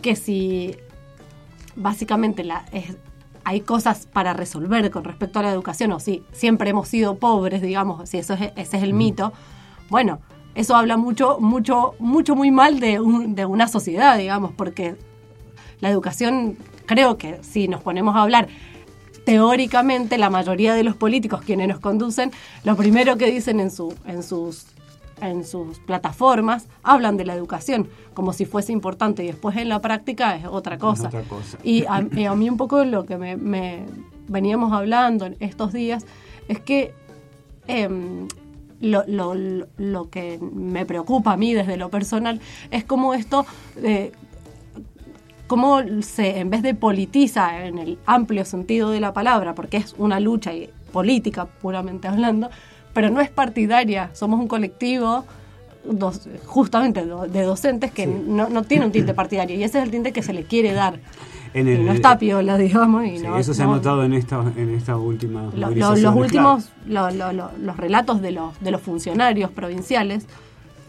que 0.00 0.16
si 0.16 0.74
básicamente 1.76 2.44
la, 2.44 2.64
es- 2.72 2.96
hay 3.44 3.60
cosas 3.62 4.06
para 4.06 4.34
resolver 4.34 4.90
con 4.90 5.02
respecto 5.04 5.40
a 5.40 5.42
la 5.42 5.50
educación, 5.50 5.90
o 5.92 5.98
si 6.00 6.22
siempre 6.32 6.70
hemos 6.70 6.86
sido 6.88 7.16
pobres, 7.16 7.60
digamos, 7.60 8.08
si 8.08 8.18
eso 8.18 8.34
es, 8.34 8.52
ese 8.56 8.76
es 8.76 8.82
el 8.84 8.92
mito, 8.94 9.32
bueno, 9.90 10.20
eso 10.54 10.76
habla 10.76 10.96
mucho, 10.96 11.38
mucho, 11.40 11.94
mucho 11.98 12.36
muy 12.36 12.50
mal 12.50 12.78
de, 12.78 13.00
un- 13.00 13.34
de 13.34 13.44
una 13.46 13.66
sociedad, 13.68 14.16
digamos, 14.18 14.52
porque 14.52 14.96
la 15.80 15.90
educación, 15.90 16.56
creo 16.86 17.16
que 17.18 17.38
si 17.42 17.66
nos 17.68 17.82
ponemos 17.82 18.14
a 18.14 18.22
hablar 18.22 18.46
teóricamente, 19.24 20.18
la 20.18 20.30
mayoría 20.30 20.74
de 20.74 20.82
los 20.84 20.96
políticos 20.96 21.42
quienes 21.44 21.68
nos 21.68 21.78
conducen, 21.80 22.30
lo 22.64 22.76
primero 22.76 23.16
que 23.16 23.30
dicen 23.30 23.60
en, 23.60 23.70
su, 23.70 23.94
en, 24.06 24.22
sus, 24.22 24.66
en 25.22 25.44
sus 25.44 25.78
plataformas, 25.78 26.68
hablan 26.82 27.16
de 27.16 27.24
la 27.24 27.34
educación 27.34 27.88
como 28.14 28.32
si 28.32 28.44
fuese 28.44 28.72
importante 28.72 29.22
y 29.24 29.28
después 29.28 29.56
en 29.56 29.68
la 29.68 29.80
práctica 29.80 30.36
es 30.36 30.44
otra 30.46 30.76
cosa. 30.78 31.08
otra 31.08 31.22
cosa. 31.22 31.58
Y 31.62 31.84
a, 31.86 32.06
y 32.12 32.24
a 32.26 32.34
mí 32.34 32.50
un 32.50 32.56
poco 32.56 32.84
lo 32.84 33.06
que 33.06 33.16
me, 33.16 33.36
me 33.36 33.84
veníamos 34.28 34.72
hablando 34.72 35.26
en 35.26 35.36
estos 35.40 35.72
días 35.72 36.04
es 36.48 36.60
que 36.60 36.92
em, 37.68 38.26
lo, 38.80 39.04
lo- 39.06 39.34
lo- 39.34 39.66
lo 39.78 40.10
que 40.10 40.38
me 40.40 40.84
preocupa 40.84 41.32
a 41.32 41.36
mí 41.36 41.54
desde 41.54 41.76
lo 41.76 41.88
personal 41.88 42.40
es 42.70 42.84
cómo 42.84 43.14
esto, 43.14 43.46
eh, 43.76 44.10
cómo 45.46 45.80
se, 46.02 46.40
en 46.40 46.50
vez 46.50 46.62
de 46.62 46.74
politiza 46.74 47.64
en 47.66 47.78
el 47.78 47.98
amplio 48.06 48.44
sentido 48.44 48.90
de 48.90 49.00
la 49.00 49.12
palabra, 49.12 49.54
porque 49.54 49.76
es 49.76 49.94
una 49.98 50.18
lucha 50.20 50.52
y- 50.52 50.68
política 50.92 51.46
puramente 51.46 52.06
hablando, 52.08 52.50
pero 52.92 53.10
no 53.10 53.20
es 53.20 53.30
partidaria, 53.30 54.10
somos 54.12 54.38
un 54.40 54.48
colectivo 54.48 55.24
dos- 55.84 56.28
justamente 56.46 57.04
de 57.04 57.42
docentes 57.42 57.90
que 57.90 58.06
no, 58.06 58.48
no 58.48 58.62
tiene 58.62 58.86
un 58.86 58.92
tinte 58.92 59.14
partidario 59.14 59.56
y 59.56 59.64
ese 59.64 59.78
es 59.78 59.84
el 59.84 59.90
tinte 59.90 60.12
que 60.12 60.22
se 60.22 60.32
le 60.32 60.44
quiere 60.44 60.72
dar. 60.72 61.00
En 61.54 61.68
y 61.68 61.72
el- 61.72 61.84
no 61.84 61.92
está 61.92 62.18
piola, 62.18 62.56
digamos. 62.56 63.04
Y 63.04 63.18
Sí, 63.18 63.24
no- 63.26 63.36
eso 63.36 63.52
se 63.52 63.62
ha 63.62 63.66
no- 63.66 63.72
notado 63.76 64.04
en 64.04 64.14
esta, 64.14 64.42
en 64.56 64.70
esta 64.74 64.96
última 64.96 65.42
lo- 65.54 65.70
lo- 65.70 65.96
los 65.96 66.14
últimos, 66.14 66.70
lo- 66.86 67.10
lo- 67.10 67.32
lo- 67.32 67.50
los 67.60 67.76
relatos 67.76 68.22
de 68.22 68.30
los, 68.32 68.58
de 68.60 68.70
los 68.70 68.80
funcionarios 68.80 69.50
provinciales 69.50 70.26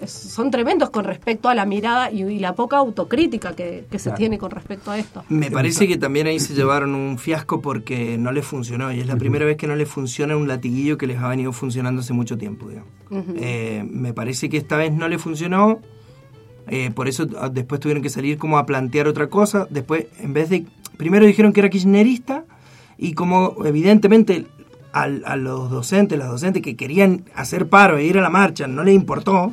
es- 0.03 0.11
son 0.11 0.51
tremendos 0.51 0.89
con 0.89 1.03
respecto 1.05 1.49
a 1.49 1.55
la 1.55 1.65
mirada 1.65 2.11
y, 2.11 2.23
y 2.23 2.39
la 2.39 2.55
poca 2.55 2.77
autocrítica 2.77 3.55
que, 3.55 3.85
que 3.89 3.99
se 3.99 4.05
Claro. 4.09 4.17
tiene 4.17 4.37
con 4.37 4.51
respecto 4.51 4.91
a 4.91 4.97
esto. 4.99 5.23
Me 5.29 5.49
parece 5.51 5.87
que 5.87 5.97
también 5.97 6.27
ahí 6.27 6.39
se 6.39 6.53
llevaron 6.53 6.93
un 6.95 7.17
fiasco 7.17 7.61
porque 7.61 8.17
no 8.17 8.31
les 8.31 8.45
funcionó 8.45 8.91
y 8.93 8.99
es 8.99 9.07
la 9.07 9.15
primera 9.15 9.45
vez 9.45 9.57
que 9.57 9.67
no 9.67 9.75
les 9.75 9.89
funciona 9.89 10.35
un 10.37 10.47
latiguillo 10.47 10.97
que 10.97 11.07
les 11.07 11.17
ha 11.19 11.27
venido 11.27 11.51
funcionando 11.53 12.01
hace 12.01 12.13
mucho 12.13 12.37
tiempo. 12.37 12.69
digamos. 12.69 12.89
Eh, 13.37 13.85
me 13.89 14.13
parece 14.13 14.49
que 14.49 14.57
esta 14.57 14.75
vez 14.77 14.91
no 14.91 15.07
le 15.07 15.17
funcionó, 15.19 15.79
eh, 16.67 16.91
por 16.95 17.07
eso 17.07 17.27
ah, 17.39 17.49
después 17.49 17.79
tuvieron 17.81 18.01
que 18.01 18.09
salir 18.09 18.37
como 18.37 18.57
a 18.57 18.65
plantear 18.65 19.07
otra 19.07 19.27
cosa. 19.27 19.67
Después, 19.69 20.07
en 20.19 20.33
vez 20.33 20.49
de. 20.49 20.65
Primero 20.97 21.25
dijeron 21.25 21.53
que 21.53 21.59
era 21.59 21.69
kirchnerista 21.69 22.45
y 22.97 23.13
como 23.13 23.55
evidentemente 23.65 24.45
al- 24.93 25.23
a 25.25 25.35
los 25.35 25.69
docentes, 25.69 26.17
las 26.17 26.29
docentes 26.29 26.61
que 26.61 26.75
querían 26.75 27.25
hacer 27.35 27.67
paro 27.67 27.97
e 27.97 28.05
ir 28.05 28.17
a 28.17 28.21
la 28.21 28.29
marcha 28.29 28.67
no 28.67 28.83
les 28.83 28.95
importó. 28.95 29.51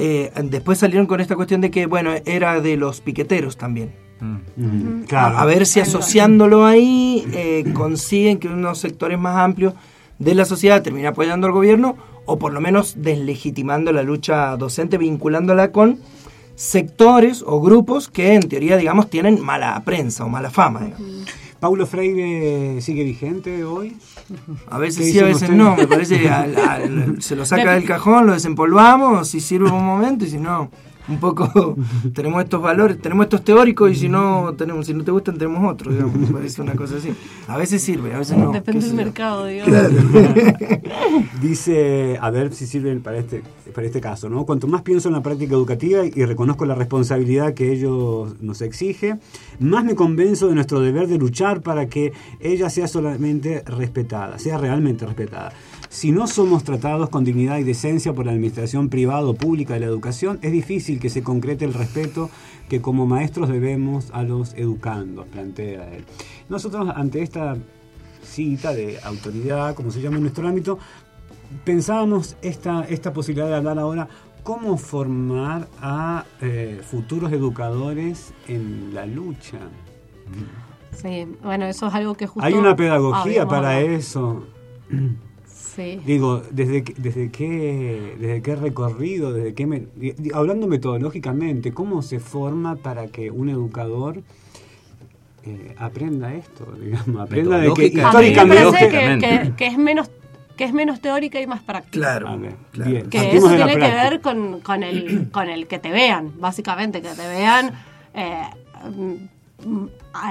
Eh, 0.00 0.32
después 0.44 0.78
salieron 0.78 1.06
con 1.06 1.20
esta 1.20 1.36
cuestión 1.36 1.60
de 1.60 1.70
que, 1.70 1.84
bueno, 1.86 2.10
era 2.24 2.60
de 2.60 2.76
los 2.76 3.00
piqueteros 3.00 3.56
también. 3.56 3.92
Mm, 4.20 5.02
claro. 5.02 5.36
A, 5.36 5.42
a 5.42 5.44
ver 5.44 5.66
si 5.66 5.80
asociándolo 5.80 6.64
ahí 6.66 7.24
eh, 7.32 7.64
consiguen 7.74 8.38
que 8.38 8.48
unos 8.48 8.78
sectores 8.78 9.18
más 9.18 9.36
amplios 9.36 9.74
de 10.18 10.34
la 10.34 10.44
sociedad 10.44 10.82
terminen 10.82 11.08
apoyando 11.08 11.46
al 11.46 11.52
gobierno 11.52 11.96
o 12.26 12.38
por 12.38 12.52
lo 12.52 12.60
menos 12.60 12.94
deslegitimando 12.98 13.92
la 13.92 14.02
lucha 14.02 14.56
docente, 14.56 14.98
vinculándola 14.98 15.72
con 15.72 15.98
sectores 16.54 17.42
o 17.46 17.60
grupos 17.60 18.08
que 18.08 18.34
en 18.34 18.48
teoría, 18.48 18.76
digamos, 18.76 19.08
tienen 19.08 19.40
mala 19.40 19.82
prensa 19.84 20.24
o 20.24 20.28
mala 20.28 20.50
fama. 20.50 20.80
digamos. 20.80 21.26
¿Paulo 21.58 21.86
Freire 21.86 22.80
sigue 22.80 23.04
vigente 23.04 23.64
hoy? 23.64 23.96
A 24.68 24.76
¿Qué 24.76 24.80
veces 24.82 25.12
sí, 25.12 25.18
a 25.18 25.24
veces 25.24 25.50
no. 25.50 25.76
Me 25.76 25.86
parece 25.86 26.28
al- 26.30 27.16
se 27.20 27.36
lo 27.36 27.44
saca 27.46 27.72
del 27.74 27.84
cajón, 27.84 28.26
lo 28.26 28.32
desempolvamos, 28.32 29.28
si 29.28 29.40
sirve 29.40 29.70
un 29.70 29.84
momento 29.84 30.24
y 30.24 30.30
si 30.30 30.38
no, 30.38 30.70
un 31.10 31.18
poco 31.18 31.76
tenemos 32.14 32.42
estos 32.42 32.62
valores, 32.62 32.98
tenemos 33.00 33.24
estos 33.24 33.42
teóricos 33.42 33.90
y 33.90 33.94
si 33.94 34.08
no 34.08 34.54
tenemos, 34.56 34.86
si 34.86 34.94
no 34.94 35.04
te 35.04 35.10
gustan 35.10 35.36
tenemos 35.36 35.70
otros, 35.70 35.94
digamos. 35.94 36.16
Me 36.16 36.26
parece 36.28 36.62
una 36.62 36.74
cosa 36.74 36.96
así. 36.96 37.12
A 37.48 37.56
veces 37.56 37.82
sirve, 37.82 38.14
a 38.14 38.18
veces 38.18 38.36
no. 38.36 38.52
Depende 38.52 38.86
del 38.86 38.94
mercado, 38.94 39.46
digamos. 39.46 39.74
Dice, 41.42 42.18
a 42.20 42.30
ver 42.30 42.52
si 42.54 42.66
sirve 42.66 42.94
para 42.96 43.18
este, 43.18 43.42
para 43.74 43.86
este 43.86 44.00
caso, 44.00 44.28
¿no? 44.28 44.46
Cuanto 44.46 44.66
más 44.66 44.82
pienso 44.82 45.08
en 45.08 45.14
la 45.14 45.22
práctica 45.22 45.54
educativa 45.54 46.04
y 46.04 46.24
reconozco 46.24 46.64
la 46.64 46.74
responsabilidad 46.74 47.54
que 47.54 47.72
ello 47.72 48.28
nos 48.40 48.62
exige, 48.62 49.18
más 49.58 49.84
me 49.84 49.94
convenzo 49.94 50.48
de 50.48 50.54
nuestro 50.54 50.80
deber 50.80 51.08
de 51.08 51.18
luchar 51.18 51.60
para 51.62 51.86
que 51.86 52.12
ella 52.40 52.70
sea 52.70 52.86
solamente 52.86 53.62
respetada, 53.66 54.38
sea 54.38 54.58
realmente 54.58 55.06
respetada. 55.06 55.52
Si 55.90 56.12
no 56.12 56.28
somos 56.28 56.62
tratados 56.62 57.08
con 57.08 57.24
dignidad 57.24 57.58
y 57.58 57.64
decencia 57.64 58.12
por 58.12 58.24
la 58.24 58.30
administración 58.30 58.88
privada 58.90 59.26
o 59.26 59.34
pública 59.34 59.74
de 59.74 59.80
la 59.80 59.86
educación, 59.86 60.38
es 60.40 60.52
difícil 60.52 61.00
que 61.00 61.10
se 61.10 61.24
concrete 61.24 61.64
el 61.64 61.74
respeto 61.74 62.30
que 62.68 62.80
como 62.80 63.06
maestros 63.06 63.48
debemos 63.48 64.12
a 64.12 64.22
los 64.22 64.54
educandos, 64.54 65.26
plantea 65.26 65.92
él. 65.92 66.04
Nosotros 66.48 66.88
ante 66.94 67.22
esta 67.22 67.56
cita 68.22 68.72
de 68.72 69.00
autoridad, 69.02 69.74
como 69.74 69.90
se 69.90 70.00
llama 70.00 70.18
en 70.18 70.22
nuestro 70.22 70.46
ámbito, 70.46 70.78
pensábamos 71.64 72.36
esta, 72.40 72.84
esta 72.84 73.12
posibilidad 73.12 73.48
de 73.48 73.56
hablar 73.56 73.80
ahora 73.80 74.08
cómo 74.44 74.76
formar 74.76 75.66
a 75.82 76.24
eh, 76.40 76.82
futuros 76.88 77.32
educadores 77.32 78.32
en 78.46 78.94
la 78.94 79.06
lucha. 79.06 79.58
Sí, 80.92 81.26
bueno, 81.42 81.66
eso 81.66 81.88
es 81.88 81.94
algo 81.94 82.14
que 82.14 82.28
justo 82.28 82.46
Hay 82.46 82.54
una 82.54 82.76
pedagogía 82.76 83.48
para 83.48 83.80
eso. 83.80 84.46
Sí. 85.74 86.00
Digo, 86.04 86.42
desde, 86.50 86.82
qué- 86.82 86.94
desde 86.98 87.30
qué 87.30 88.16
desde 88.18 88.42
qué 88.42 88.56
recorrido, 88.56 89.32
desde 89.32 89.54
qué 89.54 89.66
me- 89.66 89.86
hablando 90.34 90.66
metodológicamente, 90.66 91.72
cómo 91.72 92.02
se 92.02 92.18
forma 92.18 92.76
para 92.76 93.06
que 93.08 93.30
un 93.30 93.48
educador 93.48 94.22
eh, 95.44 95.74
aprenda 95.78 96.34
esto, 96.34 96.66
digamos, 96.80 97.20
aprenda 97.22 97.58
de 97.58 97.72
que 97.72 97.82
Metodológica, 97.92 98.08
A 98.08 98.12
mí 98.12 98.18
me 98.18 98.28
históricamente 98.30 98.62
parece 98.64 98.88
que, 98.88 98.94
Lógicamente. 98.94 99.28
que- 99.50 99.56
que 99.56 99.66
es 99.66 99.78
menos 99.78 100.10
que 100.56 100.64
es 100.64 100.74
menos 100.74 101.00
teórica 101.00 101.40
y 101.40 101.46
más 101.46 101.62
práctica. 101.62 101.90
Claro, 101.92 102.28
A 102.28 102.36
ver, 102.36 102.54
claro. 102.72 102.90
bien. 102.90 103.08
Que 103.08 103.16
Partimos 103.18 103.44
eso 103.52 103.56
tiene 103.64 103.72
que 103.72 103.78
ver 103.94 104.20
con, 104.20 104.60
con, 104.60 104.82
el, 104.82 105.30
con 105.30 105.48
el 105.48 105.66
que 105.66 105.78
te 105.78 105.90
vean, 105.90 106.32
básicamente, 106.38 107.00
que 107.00 107.08
te 107.08 107.26
vean 107.28 107.72
eh, 108.12 108.42
mm, 108.94 109.84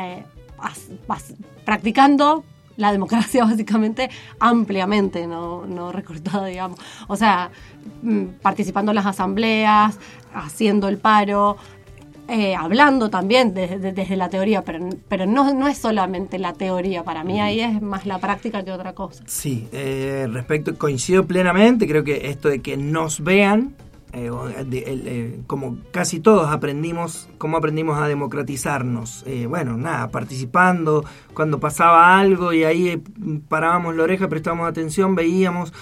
eh, 0.04 0.24
as- 0.60 0.90
as- 1.08 1.34
practicando 1.66 2.44
la 2.80 2.92
democracia 2.92 3.44
básicamente 3.46 4.10
ampliamente, 4.40 5.28
no, 5.28 5.66
no 5.66 5.92
recortada, 5.92 6.48
digamos. 6.48 6.80
O 7.08 7.16
sea, 7.16 7.52
mm, 8.02 8.24
participando 8.42 8.92
en 8.92 8.96
las 8.96 9.06
asambleas, 9.06 10.00
haciendo 10.34 10.88
el 10.88 10.98
paro, 10.98 11.58
eh, 12.28 12.56
hablando 12.56 13.10
también 13.10 13.54
desde, 13.54 13.92
desde 13.92 14.16
la 14.16 14.30
teoría, 14.30 14.64
pero, 14.64 14.88
pero 15.08 15.26
no, 15.26 15.54
no 15.54 15.68
es 15.68 15.80
solamente 15.80 16.38
la 16.38 16.54
teoría, 16.54 17.04
para 17.04 17.24
mí 17.24 17.42
ahí 17.42 17.60
es 17.60 17.82
más 17.82 18.06
la 18.06 18.20
práctica 18.20 18.64
que 18.64 18.72
otra 18.72 18.94
cosa. 18.94 19.24
Sí, 19.26 19.68
eh, 19.72 20.28
respecto, 20.32 20.78
coincido 20.78 21.26
plenamente, 21.26 21.88
creo 21.88 22.04
que 22.04 22.30
esto 22.30 22.50
de 22.50 22.62
que 22.62 22.78
nos 22.78 23.24
vean 23.24 23.76
eh, 24.14 24.30
eh, 24.72 25.40
como 25.48 25.78
casi 25.92 26.20
todos 26.20 26.50
aprendimos, 26.50 27.30
cómo 27.38 27.58
aprendimos 27.58 28.00
a 28.00 28.08
democratizarnos. 28.08 29.24
Eh, 29.28 29.46
bueno, 29.48 29.78
nada, 29.78 30.10
participando, 30.10 31.06
cuando 31.34 31.60
pasaba 31.60 32.18
algo 32.20 32.52
y 32.54 32.64
ahí 32.64 33.02
parábamos 33.48 33.96
la 33.96 34.04
oreja, 34.04 34.28
prestábamos 34.28 34.68
atención, 34.68 35.16
veíamos 35.16 35.74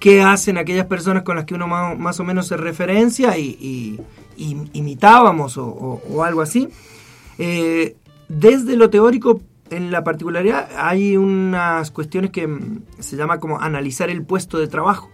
qué 0.00 0.20
hacen 0.22 0.58
aquellas 0.58 0.86
personas 0.86 1.22
con 1.22 1.36
las 1.36 1.44
que 1.44 1.54
uno 1.54 1.66
más, 1.68 2.20
o 2.20 2.24
menos 2.24 2.48
se 2.48 2.56
referencia 2.56 3.38
y, 3.38 3.56
y- 3.60 4.00
y 4.36 4.56
imitábamos 4.74 5.56
o, 5.56 5.66
o- 5.66 6.02
o 6.10 6.22
algo 6.24 6.42
así. 6.42 6.68
Desde 8.28 8.76
lo 8.76 8.90
teórico, 8.90 9.40
en 9.70 9.90
la 9.90 10.04
particularidad, 10.04 10.68
hay 10.76 11.16
unas 11.16 11.90
cuestiones 11.90 12.30
que 12.30 12.46
mm, 12.46 12.82
se 12.98 13.16
llama 13.16 13.38
como 13.40 13.60
analizar 13.60 14.10
el 14.10 14.22
puesto 14.24 14.58
de 14.58 14.68
trabajo 14.68 15.10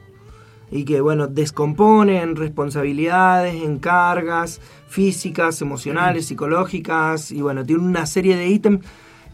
y 0.72 0.84
que, 0.84 1.02
bueno, 1.02 1.26
descomponen 1.26 2.34
responsabilidades, 2.34 3.62
encargas 3.62 4.60
físicas, 4.88 5.60
emocionales, 5.60 6.26
psicológicas 6.26 7.30
y, 7.30 7.42
bueno, 7.42 7.64
tiene 7.64 7.82
una 7.82 8.06
serie 8.06 8.36
de 8.36 8.48
ítems 8.48 8.84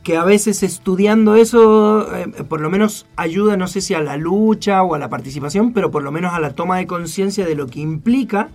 que 0.03 0.17
a 0.17 0.25
veces 0.25 0.63
estudiando 0.63 1.37
eso, 1.37 2.15
eh, 2.15 2.27
por 2.49 2.61
lo 2.61 2.71
menos 2.71 3.07
ayuda, 3.17 3.57
no 3.57 3.69
sé 3.69 3.81
si 3.81 3.95
a 3.95 4.01
la 4.01 4.17
lucha 4.17 4.83
o 4.83 4.95
a 4.95 4.99
la 4.99 5.09
participación, 5.09 5.73
pero 5.73 5.91
por 5.91 6.03
lo 6.03 6.11
menos 6.11 6.35
a 6.35 6.41
la 6.41 6.55
toma 6.55 6.79
de 6.79 6.87
conciencia 6.87 7.47
de 7.47 7.55
lo 7.55 7.67
que 7.67 7.81
implica 7.81 8.49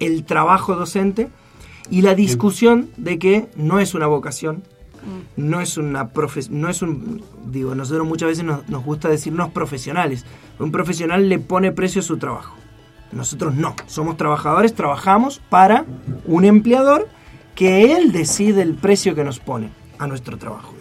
el 0.00 0.24
trabajo 0.24 0.74
docente 0.74 1.28
y 1.88 2.02
la 2.02 2.14
discusión 2.14 2.90
de 2.96 3.18
que 3.18 3.48
no 3.56 3.78
es 3.78 3.94
una 3.94 4.06
vocación, 4.06 4.64
no 5.36 5.60
es 5.60 5.76
una 5.76 6.12
profe- 6.12 6.48
no 6.50 6.68
es 6.68 6.82
un 6.82 7.22
digo 7.46 7.74
nosotros 7.74 8.06
muchas 8.06 8.28
veces 8.30 8.44
nos, 8.44 8.68
nos 8.68 8.84
gusta 8.84 9.08
decirnos 9.08 9.50
profesionales. 9.50 10.24
Un 10.58 10.70
profesional 10.72 11.28
le 11.28 11.38
pone 11.38 11.72
precio 11.72 12.00
a 12.00 12.04
su 12.04 12.16
trabajo. 12.16 12.54
Nosotros 13.12 13.54
no. 13.54 13.74
Somos 13.86 14.16
trabajadores 14.16 14.74
trabajamos 14.74 15.40
para 15.50 15.84
un 16.26 16.44
empleador 16.44 17.08
que 17.54 17.92
él 17.96 18.10
decide 18.12 18.62
el 18.62 18.74
precio 18.74 19.14
que 19.14 19.22
nos 19.24 19.38
pone 19.38 19.70
a 19.98 20.06
nuestro 20.08 20.36
trabajo 20.38 20.72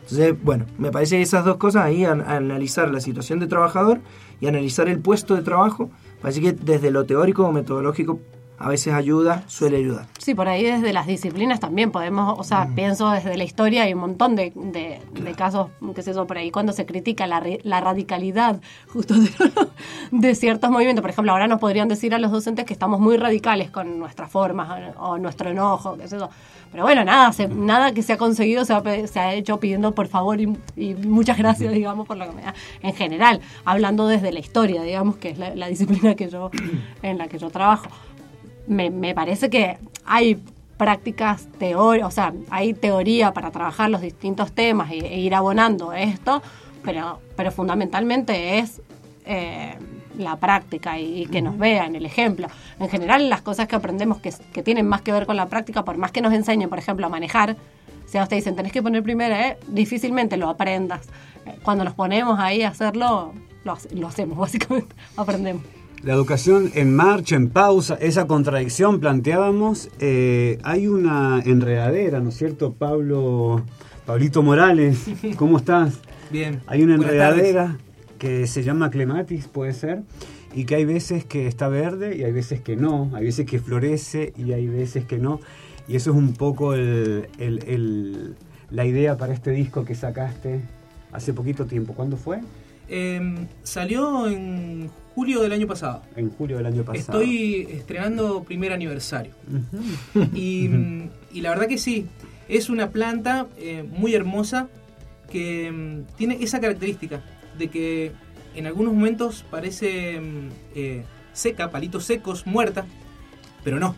entonces 0.00 0.42
bueno 0.42 0.64
me 0.78 0.90
parece 0.90 1.20
esas 1.20 1.44
dos 1.44 1.58
cosas 1.58 1.84
ahí 1.84 2.06
an- 2.06 2.22
analizar 2.22 2.90
la 2.90 2.98
situación 3.02 3.40
de 3.40 3.46
trabajador 3.46 4.00
y 4.40 4.46
analizar 4.46 4.88
el 4.88 5.00
puesto 5.00 5.34
de 5.36 5.42
trabajo 5.42 5.90
parece 6.22 6.40
que 6.40 6.52
desde 6.52 6.90
lo 6.90 7.04
teórico 7.04 7.44
o 7.46 7.52
metodológico 7.52 8.18
a 8.58 8.68
veces 8.68 8.92
ayuda 8.94 9.44
suele 9.46 9.76
ayudar. 9.76 10.06
Sí, 10.18 10.34
por 10.34 10.48
ahí 10.48 10.64
desde 10.64 10.92
las 10.92 11.06
disciplinas 11.06 11.60
también 11.60 11.90
podemos, 11.90 12.38
o 12.38 12.42
sea, 12.44 12.68
pienso 12.74 13.10
desde 13.10 13.36
la 13.36 13.44
historia 13.44 13.84
hay 13.84 13.94
un 13.94 14.00
montón 14.00 14.34
de, 14.36 14.52
de- 14.54 15.00
de 15.12 15.32
casos, 15.34 15.68
qué 15.94 16.02
sé 16.02 16.12
yo, 16.12 16.26
por 16.26 16.38
ahí 16.38 16.50
cuando 16.50 16.72
se 16.72 16.84
critica 16.84 17.26
la, 17.26 17.42
la 17.62 17.80
radicalidad 17.80 18.60
justo 18.92 19.14
de, 19.14 19.30
de 20.10 20.34
ciertos 20.34 20.70
movimientos. 20.70 21.02
Por 21.02 21.10
ejemplo, 21.10 21.32
ahora 21.32 21.46
nos 21.46 21.60
podrían 21.60 21.88
decir 21.88 22.14
a 22.14 22.18
los 22.18 22.30
docentes 22.32 22.64
que 22.64 22.72
estamos 22.72 23.00
muy 23.00 23.16
radicales 23.16 23.70
con 23.70 23.98
nuestras 23.98 24.30
formas 24.30 24.94
o, 24.96 25.10
o 25.10 25.18
nuestro 25.18 25.50
enojo, 25.50 25.96
qué 25.96 26.08
sé 26.08 26.18
yo. 26.18 26.28
Pero 26.70 26.82
bueno, 26.82 27.02
nada, 27.04 27.32
se- 27.32 27.48
nada 27.48 27.92
que 27.92 28.02
se 28.02 28.12
ha 28.12 28.18
conseguido 28.18 28.64
se 28.64 28.74
ha, 28.74 28.82
se 29.06 29.20
ha 29.20 29.32
hecho 29.34 29.58
pidiendo 29.58 29.94
por 29.94 30.08
favor 30.08 30.40
y, 30.40 30.52
y 30.76 30.94
muchas 30.94 31.38
gracias, 31.38 31.72
digamos, 31.72 32.06
por 32.06 32.16
la 32.16 32.26
comunidad. 32.26 32.54
En 32.82 32.92
general, 32.94 33.40
hablando 33.64 34.06
desde 34.06 34.32
la 34.32 34.40
historia, 34.40 34.82
digamos, 34.82 35.16
que 35.16 35.30
es 35.30 35.38
la, 35.38 35.54
la 35.54 35.68
disciplina 35.68 36.14
que 36.14 36.28
yo, 36.28 36.50
en 37.02 37.16
la 37.18 37.28
que 37.28 37.38
yo 37.38 37.48
trabajo 37.50 37.88
me, 38.68 38.90
me 38.90 39.14
parece 39.14 39.50
que 39.50 39.78
hay 40.04 40.40
prácticas 40.76 41.48
teóricas, 41.58 42.08
o 42.08 42.10
sea, 42.10 42.32
hay 42.50 42.72
teoría 42.72 43.32
para 43.32 43.50
trabajar 43.50 43.90
los 43.90 44.00
distintos 44.00 44.52
temas 44.52 44.90
e, 44.92 44.98
e 44.98 45.18
ir 45.18 45.34
abonando 45.34 45.92
esto, 45.92 46.40
pero, 46.84 47.20
pero 47.36 47.50
fundamentalmente 47.50 48.58
es 48.58 48.80
eh, 49.26 49.74
la 50.16 50.36
práctica 50.36 50.98
y, 50.98 51.22
y 51.22 51.26
que 51.26 51.42
nos 51.42 51.58
vean 51.58 51.96
el 51.96 52.06
ejemplo. 52.06 52.46
En 52.78 52.88
general, 52.88 53.28
las 53.28 53.42
cosas 53.42 53.66
que 53.66 53.76
aprendemos 53.76 54.20
que, 54.20 54.32
que 54.52 54.62
tienen 54.62 54.86
más 54.86 55.02
que 55.02 55.12
ver 55.12 55.26
con 55.26 55.36
la 55.36 55.46
práctica, 55.46 55.84
por 55.84 55.96
más 55.96 56.12
que 56.12 56.20
nos 56.20 56.32
enseñen, 56.32 56.68
por 56.68 56.78
ejemplo, 56.78 57.06
a 57.06 57.08
manejar, 57.08 57.56
si 58.06 58.16
a 58.16 58.22
ustedes 58.22 58.44
dicen, 58.44 58.56
tenés 58.56 58.72
que 58.72 58.82
poner 58.82 59.02
primero, 59.02 59.34
eh, 59.34 59.58
difícilmente 59.66 60.36
lo 60.36 60.48
aprendas. 60.48 61.06
Eh, 61.44 61.58
Cuando 61.62 61.84
nos 61.84 61.94
ponemos 61.94 62.38
ahí 62.38 62.62
a 62.62 62.68
hacerlo, 62.68 63.32
lo, 63.64 63.76
lo 63.92 64.06
hacemos, 64.06 64.38
básicamente, 64.46 64.94
aprendemos. 65.16 65.62
La 66.02 66.14
educación 66.14 66.70
en 66.74 66.94
marcha, 66.94 67.34
en 67.36 67.48
pausa, 67.48 67.96
esa 68.00 68.26
contradicción 68.26 69.00
planteábamos. 69.00 69.90
eh, 69.98 70.58
hay 70.62 70.86
una 70.86 71.42
enredadera, 71.44 72.20
¿no 72.20 72.28
es 72.28 72.36
cierto, 72.36 72.72
Pablo? 72.74 73.62
Pablito 74.06 74.42
Morales, 74.42 75.04
¿cómo 75.36 75.58
estás? 75.58 75.98
Bien. 76.30 76.60
Hay 76.66 76.82
una 76.82 76.94
enredadera 76.94 77.78
que 78.18 78.46
se 78.46 78.62
llama 78.62 78.90
clematis, 78.90 79.48
puede 79.48 79.72
ser, 79.74 80.02
y 80.54 80.64
que 80.64 80.76
hay 80.76 80.84
veces 80.84 81.24
que 81.24 81.46
está 81.46 81.68
verde 81.68 82.16
y 82.16 82.24
hay 82.24 82.32
veces 82.32 82.60
que 82.60 82.74
no, 82.76 83.10
hay 83.14 83.24
veces 83.24 83.44
que 83.44 83.58
florece 83.58 84.32
y 84.36 84.52
hay 84.52 84.66
veces 84.66 85.04
que 85.04 85.18
no. 85.18 85.40
Y 85.88 85.96
eso 85.96 86.10
es 86.12 86.16
un 86.16 86.32
poco 86.34 86.74
el- 86.74 87.28
el- 87.38 87.64
el- 87.66 88.36
la 88.70 88.84
idea 88.86 89.16
para 89.16 89.34
este 89.34 89.50
disco 89.50 89.84
que 89.84 89.94
sacaste 89.94 90.60
hace 91.12 91.32
poquito 91.32 91.66
tiempo. 91.66 91.92
¿Cuándo 91.94 92.16
fue? 92.16 92.40
Eh, 92.88 93.46
salió 93.62 94.28
en 94.28 94.90
julio 95.14 95.42
del 95.42 95.52
año 95.52 95.66
pasado. 95.66 96.02
En 96.16 96.30
julio 96.30 96.58
del 96.58 96.66
año 96.66 96.84
pasado. 96.84 97.20
Estoy 97.20 97.66
estrenando 97.70 98.44
primer 98.44 98.72
aniversario. 98.72 99.32
y, 100.34 100.70
y 101.32 101.40
la 101.40 101.50
verdad 101.50 101.66
que 101.66 101.78
sí, 101.78 102.06
es 102.48 102.70
una 102.70 102.90
planta 102.90 103.46
eh, 103.58 103.84
muy 103.88 104.14
hermosa 104.14 104.68
que 105.30 105.70
mm, 105.70 106.16
tiene 106.16 106.38
esa 106.40 106.60
característica 106.60 107.20
de 107.58 107.68
que 107.68 108.12
en 108.54 108.66
algunos 108.66 108.94
momentos 108.94 109.44
parece 109.50 110.20
mm, 110.20 110.48
eh, 110.74 111.04
seca, 111.32 111.70
palitos 111.70 112.04
secos, 112.04 112.46
muerta, 112.46 112.86
pero 113.62 113.78
no. 113.78 113.94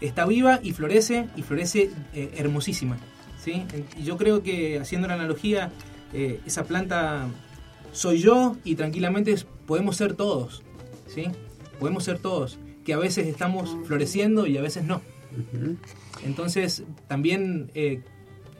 Está 0.00 0.24
viva 0.24 0.60
y 0.62 0.72
florece 0.72 1.26
y 1.36 1.42
florece 1.42 1.90
eh, 2.14 2.30
hermosísima. 2.36 2.96
¿sí? 3.42 3.64
Y 3.98 4.04
yo 4.04 4.16
creo 4.16 4.42
que 4.42 4.78
haciendo 4.78 5.08
la 5.08 5.14
analogía, 5.14 5.70
esa 6.12 6.64
planta 6.64 7.28
soy 7.92 8.18
yo 8.18 8.56
y 8.64 8.74
tranquilamente 8.76 9.34
podemos 9.66 9.96
ser 9.96 10.14
todos. 10.14 10.62
¿sí? 11.06 11.24
Podemos 11.78 12.04
ser 12.04 12.18
todos. 12.18 12.58
Que 12.84 12.94
a 12.94 12.98
veces 12.98 13.26
estamos 13.26 13.76
floreciendo 13.84 14.46
y 14.46 14.56
a 14.56 14.62
veces 14.62 14.84
no. 14.84 15.00
Entonces, 16.24 16.82
también 17.08 17.70
eh, 17.74 18.02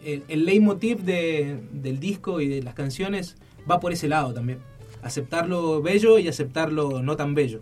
el, 0.05 0.25
el 0.29 0.45
leitmotiv 0.45 1.01
de- 1.03 1.59
del 1.73 1.99
disco 2.01 2.41
y 2.41 2.49
de 2.49 2.63
las 2.63 2.75
canciones 2.75 3.37
va 3.71 3.81
por 3.81 3.93
ese 3.93 4.09
lado 4.09 4.33
también. 4.33 4.59
Aceptar 5.03 5.49
lo 5.49 5.81
bello 5.83 6.19
y 6.19 6.29
aceptar 6.29 6.73
lo 6.73 7.03
no 7.03 7.17
tan 7.17 7.35
bello. 7.35 7.61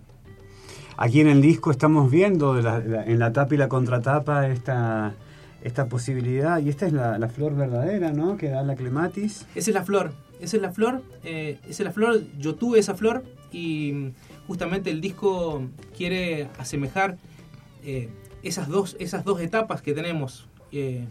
Aquí 0.97 1.21
en 1.21 1.29
el 1.29 1.41
disco 1.41 1.71
estamos 1.71 2.11
viendo 2.11 2.55
de 2.55 2.63
la- 2.63 2.81
la- 2.81 3.05
en 3.05 3.19
la 3.19 3.33
tapa 3.33 3.55
y 3.55 3.59
la 3.59 3.69
contratapa 3.69 4.49
esta, 4.49 5.15
esta 5.63 5.89
posibilidad. 5.89 6.61
Y 6.61 6.69
esta 6.69 6.87
es 6.87 6.93
la, 6.93 7.19
la 7.19 7.29
flor 7.29 7.55
verdadera, 7.55 8.13
¿no? 8.13 8.37
Que 8.37 8.49
da 8.49 8.63
la 8.63 8.75
clematis. 8.75 9.47
Esa 9.55 9.71
es 9.71 9.75
la 9.75 9.85
flor, 9.85 10.13
esa 10.41 10.57
es 10.57 10.63
la 10.63 10.73
flor, 10.73 11.03
eh, 11.25 11.59
esa 11.63 11.71
es 11.71 11.81
la 11.81 11.93
flor, 11.93 12.23
yo 12.39 12.55
tuve 12.55 12.79
esa 12.79 12.95
flor 12.95 13.25
y 13.53 14.13
justamente 14.47 14.91
el 14.91 15.01
disco 15.01 15.63
quiere 15.97 16.49
asemejar 16.59 17.19
eh, 17.85 18.09
esas, 18.43 18.69
dos, 18.69 18.97
esas 18.99 19.25
dos 19.25 19.41
etapas 19.41 19.83
que 19.83 19.93
tenemos, 19.95 20.49
eh, 20.73 21.05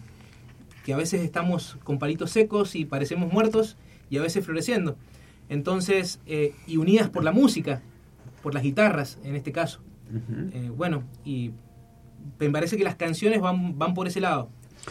que 0.85 0.93
a 0.93 0.97
veces 0.97 1.21
estamos 1.21 1.77
con 1.83 1.99
palitos 1.99 2.31
secos 2.31 2.75
y 2.75 2.85
parecemos 2.85 3.31
muertos 3.31 3.77
y 4.09 4.17
a 4.17 4.21
veces 4.21 4.45
floreciendo. 4.45 4.95
Entonces, 5.49 6.19
y 6.65 6.75
unidas 6.75 7.09
por 7.09 7.23
la 7.23 7.31
música, 7.31 7.81
por 8.43 8.53
las 8.53 8.63
guitarras 8.63 9.17
en 9.23 9.35
este 9.35 9.53
caso. 9.53 9.81
Bueno, 10.75 11.03
y 11.23 11.51
me 12.39 12.49
parece 12.49 12.75
que 12.77 12.83
las 12.83 12.95
canciones 12.95 13.39
van, 13.39 13.77
van 13.77 13.93
por 13.93 14.07
ese 14.07 14.19
lado, 14.19 14.49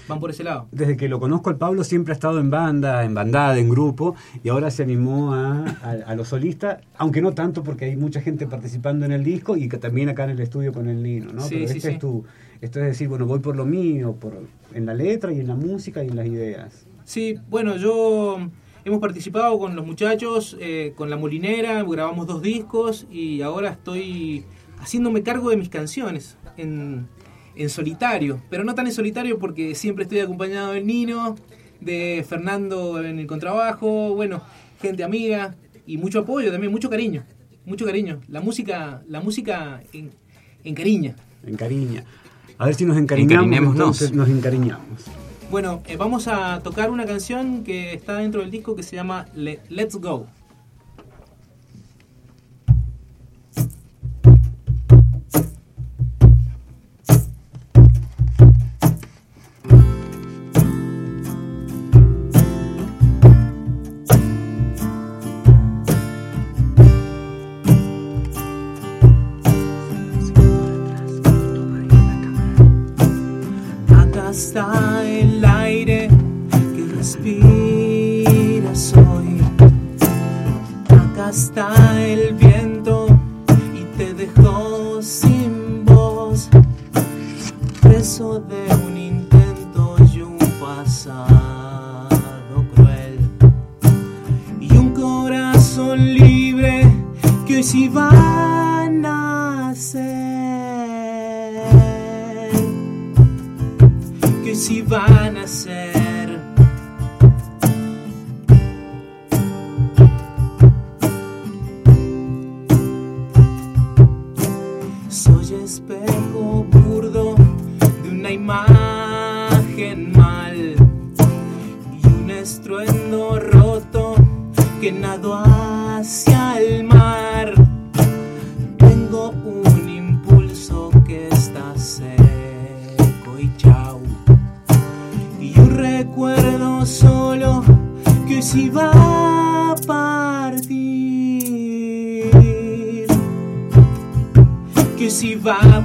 van 0.09 0.21
por 0.21 0.31
ese 0.31 0.45
lado. 0.45 0.69
Desde 0.73 0.97
que 0.97 1.09
lo 1.09 1.21
conozco 1.21 1.51
al 1.51 1.57
Pablo 1.57 1.85
siempre 1.85 2.13
ha 2.13 2.15
estado 2.15 2.41
en 2.41 2.51
banda, 2.51 3.05
en 3.05 3.15
bandada, 3.15 3.59
en 3.59 3.69
grupo, 3.69 4.15
y 4.43 4.49
ahora 4.49 4.71
se 4.71 4.83
animó 4.83 5.35
a, 5.35 5.65
a, 5.83 5.91
a 6.07 6.15
los 6.15 6.29
solistas, 6.29 6.79
aunque 6.97 7.23
no 7.23 7.33
tanto 7.33 7.63
porque 7.63 7.87
hay 7.87 7.97
mucha 7.97 8.21
gente 8.21 8.47
participando 8.47 9.07
en 9.07 9.13
el 9.13 9.25
disco 9.25 9.57
y 9.57 9.69
que 9.69 9.79
también 9.79 10.09
acá 10.09 10.25
en 10.25 10.31
el 10.31 10.41
estudio 10.41 10.73
con 10.73 10.89
el 10.89 11.03
Nino, 11.03 11.33
¿no? 11.33 11.41
Sí, 11.43 11.55
Pero 11.55 11.65
este 11.67 11.81
sí. 11.81 11.89
es 11.89 11.99
tu, 11.99 12.25
esto 12.61 12.81
es 12.81 12.87
decir, 12.87 13.09
bueno, 13.09 13.27
voy 13.27 13.41
por 13.41 13.57
lo 13.57 13.65
mío, 13.65 14.15
por, 14.19 14.35
en 14.73 14.87
la 14.87 14.95
letra 14.95 15.33
y 15.33 15.41
en 15.41 15.49
la 15.49 15.55
música 15.55 16.03
y 16.05 16.09
en 16.09 16.17
las 16.17 16.27
ideas. 16.27 16.87
Sí, 17.05 17.37
bueno, 17.49 17.77
yo 17.77 18.39
hemos 18.85 19.01
participado 19.01 19.59
con 19.59 19.77
los 19.77 19.87
muchachos, 19.87 20.57
eh, 20.61 20.93
con 20.97 21.11
La 21.11 21.17
Molinera, 21.17 21.83
grabamos 21.83 22.27
dos 22.27 22.43
discos 22.43 23.07
y 23.11 23.43
ahora 23.43 23.71
estoy 23.71 24.45
haciéndome 24.79 25.23
cargo 25.23 25.51
de 25.51 25.57
mis 25.57 25.69
canciones 25.69 26.37
en, 26.57 27.09
en 27.57 27.71
solitario, 27.71 28.41
pero 28.51 28.65
no 28.65 28.75
tan 28.75 28.87
en 28.87 28.93
solitario 28.93 29.39
porque 29.39 29.75
siempre 29.75 30.05
estoy 30.05 30.21
acompañado 30.21 30.73
del 30.73 30.87
Nino, 30.87 31.37
de 31.81 32.25
Fernando 32.29 33.03
en 33.03 33.19
el 33.19 33.27
contrabajo, 33.27 34.15
bueno, 34.15 34.43
gente 34.81 35.03
amiga 35.05 35.55
y 35.87 35.97
mucho 35.99 36.21
apoyo 36.21 36.51
también, 36.53 36.73
mucho 36.73 36.91
cariño, 36.91 37.25
mucho 37.65 37.85
cariño. 37.87 38.21
La 38.29 38.41
música, 38.41 39.03
la 39.09 39.21
música 39.21 39.83
en, 39.93 40.11
encariña. 40.65 41.17
En 41.47 41.57
cariña. 41.57 42.05
A 42.59 42.67
ver 42.67 42.75
si 42.75 42.85
nos 42.85 42.97
encariñamos. 42.97 43.45
Encariñémonos. 43.47 43.75
Entonces 43.77 44.13
nos 44.13 44.29
encariñamos. 44.29 45.05
Bueno, 45.51 45.83
eh, 45.87 45.97
vamos 45.97 46.27
a 46.29 46.61
tocar 46.65 46.91
una 46.91 47.05
canción 47.07 47.63
que 47.63 47.93
está 47.95 48.17
dentro 48.17 48.41
del 48.41 48.51
disco 48.51 48.75
que 48.75 48.83
se 48.83 48.97
llama 48.97 49.27
Le- 49.35 49.61
Let's 49.69 49.97
Go. 49.97 50.27
Respiras 77.27 78.95
hoy. 78.95 79.41
Acá 80.89 81.31
está 81.31 82.05
el 82.05 82.35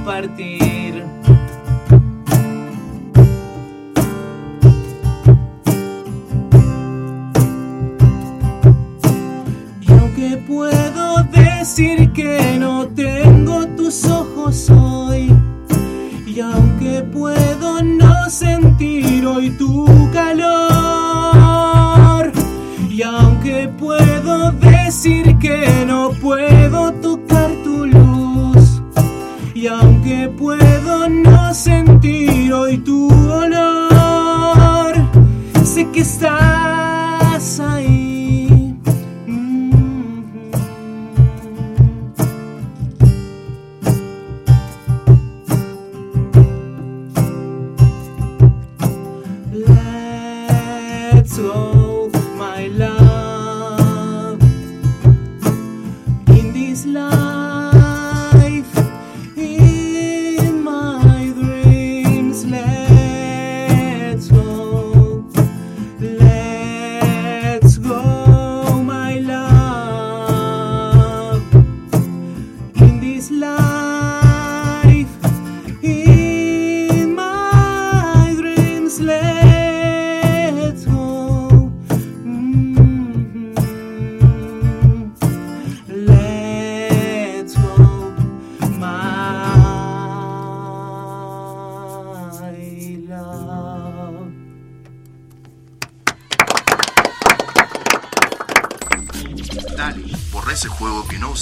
va 0.04 0.61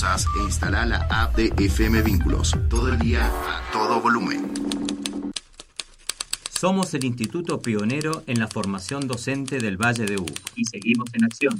e 0.02 0.42
instala 0.44 0.86
la 0.86 1.06
app 1.10 1.36
de 1.36 1.52
FM 1.62 2.00
Vínculos. 2.00 2.56
Todo 2.70 2.88
el 2.88 2.98
día, 2.98 3.26
a 3.26 3.70
todo 3.70 4.00
volumen. 4.00 4.50
Somos 6.48 6.94
el 6.94 7.04
instituto 7.04 7.60
pionero 7.60 8.22
en 8.26 8.38
la 8.38 8.48
formación 8.48 9.06
docente 9.06 9.58
del 9.58 9.76
Valle 9.76 10.06
de 10.06 10.16
Uco 10.16 10.32
y 10.56 10.64
seguimos 10.64 11.10
en 11.12 11.24
acción. 11.24 11.58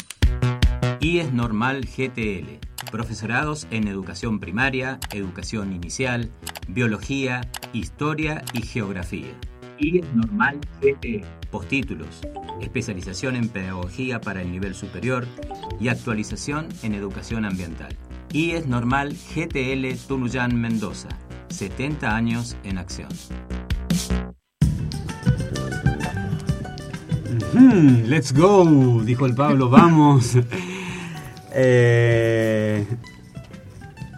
IES 1.00 1.35
Normal 1.35 1.85
GTL. 1.85 2.66
Profesorados 2.90 3.66
en 3.70 3.87
educación 3.88 4.40
primaria, 4.40 5.00
educación 5.12 5.74
inicial, 5.74 6.31
biología, 6.66 7.42
historia 7.74 8.42
y 8.55 8.62
geografía. 8.62 9.35
IES 9.79 10.14
Normal 10.14 10.61
GTL. 10.81 11.26
Postítulos. 11.50 12.22
Especialización 12.62 13.37
en 13.37 13.50
pedagogía 13.50 14.22
para 14.22 14.40
el 14.40 14.50
nivel 14.50 14.74
superior 14.74 15.26
y 15.79 15.88
actualización 15.88 16.68
en 16.83 16.94
educación 16.94 17.44
ambiental. 17.44 17.98
IES 18.32 18.66
Normal 18.66 19.16
GTL 19.34 19.96
Tunuyán 20.06 20.60
Mendoza. 20.60 21.08
70 21.48 22.14
años 22.14 22.56
en 22.62 22.78
acción. 22.78 23.08
Let's 28.06 28.32
go, 28.32 29.02
dijo 29.04 29.26
el 29.26 29.34
Pablo, 29.34 29.68
vamos. 29.68 30.36
Eh, 31.52 32.86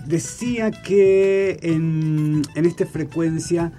decía 0.04 0.70
que 0.70 1.58
en, 1.62 2.42
en 2.54 2.66
esta 2.66 2.84
frecuencia 2.84 3.72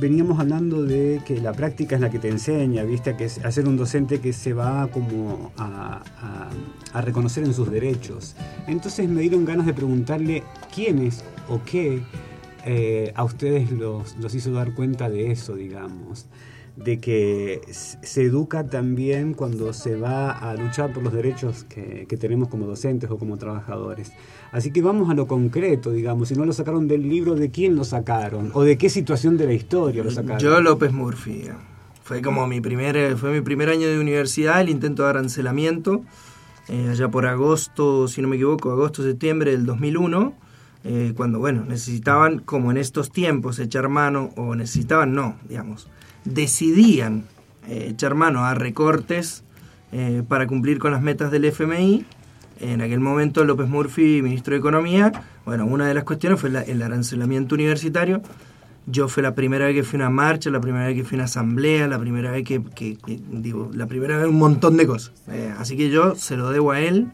veníamos 0.00 0.38
hablando 0.38 0.82
de 0.84 1.20
que 1.26 1.40
la 1.40 1.52
práctica 1.52 1.94
es 1.96 2.00
la 2.00 2.10
que 2.10 2.18
te 2.18 2.28
enseña, 2.28 2.82
¿viste? 2.84 3.16
Que 3.16 3.24
es 3.24 3.44
hacer 3.44 3.66
un 3.66 3.76
docente 3.76 4.20
que 4.20 4.32
se 4.32 4.52
va 4.52 4.88
como 4.88 5.52
a, 5.56 6.02
a- 6.20 6.50
a 6.92 7.00
reconocer 7.02 7.44
en 7.44 7.54
sus 7.54 7.70
derechos. 7.70 8.34
Entonces 8.66 9.08
me 9.08 9.20
dieron 9.22 9.44
ganas 9.44 9.66
de 9.66 9.74
preguntarle 9.74 10.42
quiénes 10.74 11.24
o 11.48 11.60
qué 11.64 12.02
eh, 12.64 13.12
a 13.14 13.22
ustedes 13.24 13.70
los 13.70 14.34
hizo 14.34 14.50
dar 14.52 14.74
cuenta 14.74 15.08
de 15.08 15.30
eso, 15.30 15.54
digamos. 15.54 16.26
De 16.76 17.00
que 17.00 17.62
se 17.70 18.22
educa 18.22 18.66
también 18.66 19.32
cuando 19.32 19.72
se 19.72 19.96
va 19.96 20.30
a 20.30 20.54
luchar 20.54 20.92
por 20.92 21.02
los 21.02 21.12
derechos 21.12 21.64
que, 21.64 22.06
que 22.06 22.16
tenemos 22.18 22.48
como 22.48 22.66
docentes 22.66 23.10
o 23.10 23.16
como 23.16 23.38
trabajadores. 23.38 24.12
Así 24.52 24.70
que 24.70 24.82
vamos 24.82 25.10
a 25.10 25.14
lo 25.14 25.26
concreto, 25.26 25.90
digamos. 25.90 26.28
Si 26.28 26.34
no 26.34 26.44
lo 26.44 26.52
sacaron 26.52 26.86
del 26.86 27.08
libro, 27.08 27.34
¿de 27.34 27.50
quién 27.50 27.76
lo 27.76 27.84
sacaron? 27.84 28.50
¿O 28.54 28.62
de 28.62 28.76
qué 28.76 28.90
situación 28.90 29.36
de 29.36 29.46
la 29.46 29.54
historia 29.54 30.04
lo 30.04 30.10
sacaron? 30.10 30.38
Yo 30.38 30.60
López 30.60 30.92
Murphy. 30.92 31.44
Fue 32.06 32.22
como 32.22 32.46
mi 32.46 32.60
primer, 32.60 33.16
fue 33.16 33.32
mi 33.32 33.40
primer 33.40 33.68
año 33.68 33.88
de 33.88 33.98
universidad, 33.98 34.60
el 34.60 34.68
intento 34.68 35.02
de 35.02 35.08
arancelamiento, 35.08 36.04
eh, 36.68 36.90
allá 36.92 37.08
por 37.08 37.26
agosto, 37.26 38.06
si 38.06 38.22
no 38.22 38.28
me 38.28 38.36
equivoco, 38.36 38.70
agosto-septiembre 38.70 39.50
del 39.50 39.66
2001, 39.66 40.32
eh, 40.84 41.14
cuando, 41.16 41.40
bueno, 41.40 41.64
necesitaban, 41.64 42.38
como 42.38 42.70
en 42.70 42.76
estos 42.76 43.10
tiempos, 43.10 43.58
echar 43.58 43.88
mano, 43.88 44.30
o 44.36 44.54
necesitaban, 44.54 45.14
no, 45.14 45.34
digamos, 45.48 45.88
decidían 46.26 47.24
eh, 47.68 47.88
echar 47.90 48.14
mano 48.14 48.44
a 48.44 48.54
recortes 48.54 49.42
eh, 49.92 50.22
para 50.28 50.46
cumplir 50.46 50.78
con 50.78 50.92
las 50.92 51.00
metas 51.02 51.30
del 51.30 51.44
FMI. 51.46 52.04
En 52.60 52.80
aquel 52.80 53.00
momento 53.00 53.44
López 53.44 53.68
Murphy, 53.68 54.22
ministro 54.22 54.52
de 54.54 54.58
Economía, 54.60 55.12
bueno, 55.44 55.66
una 55.66 55.86
de 55.86 55.94
las 55.94 56.04
cuestiones 56.04 56.40
fue 56.40 56.50
el 56.66 56.82
arancelamiento 56.82 57.54
universitario. 57.54 58.22
Yo 58.86 59.08
fue 59.08 59.22
la 59.22 59.34
primera 59.34 59.66
vez 59.66 59.74
que 59.74 59.82
fui 59.82 59.98
a 60.00 60.02
una 60.04 60.10
marcha, 60.10 60.48
la 60.50 60.60
primera 60.60 60.86
vez 60.86 60.94
que 60.94 61.04
fui 61.04 61.16
a 61.16 61.18
una 61.18 61.24
asamblea, 61.24 61.86
la 61.88 61.98
primera 61.98 62.30
vez 62.30 62.44
que- 62.44 62.62
digo, 63.30 63.70
la 63.74 63.86
primera 63.86 64.16
vez 64.16 64.26
un 64.28 64.38
montón 64.38 64.76
de 64.76 64.86
cosas. 64.86 65.12
Eh, 65.28 65.52
así 65.58 65.76
que 65.76 65.90
yo 65.90 66.14
se 66.14 66.36
lo 66.36 66.50
debo 66.50 66.70
a 66.72 66.80
él 66.80 67.08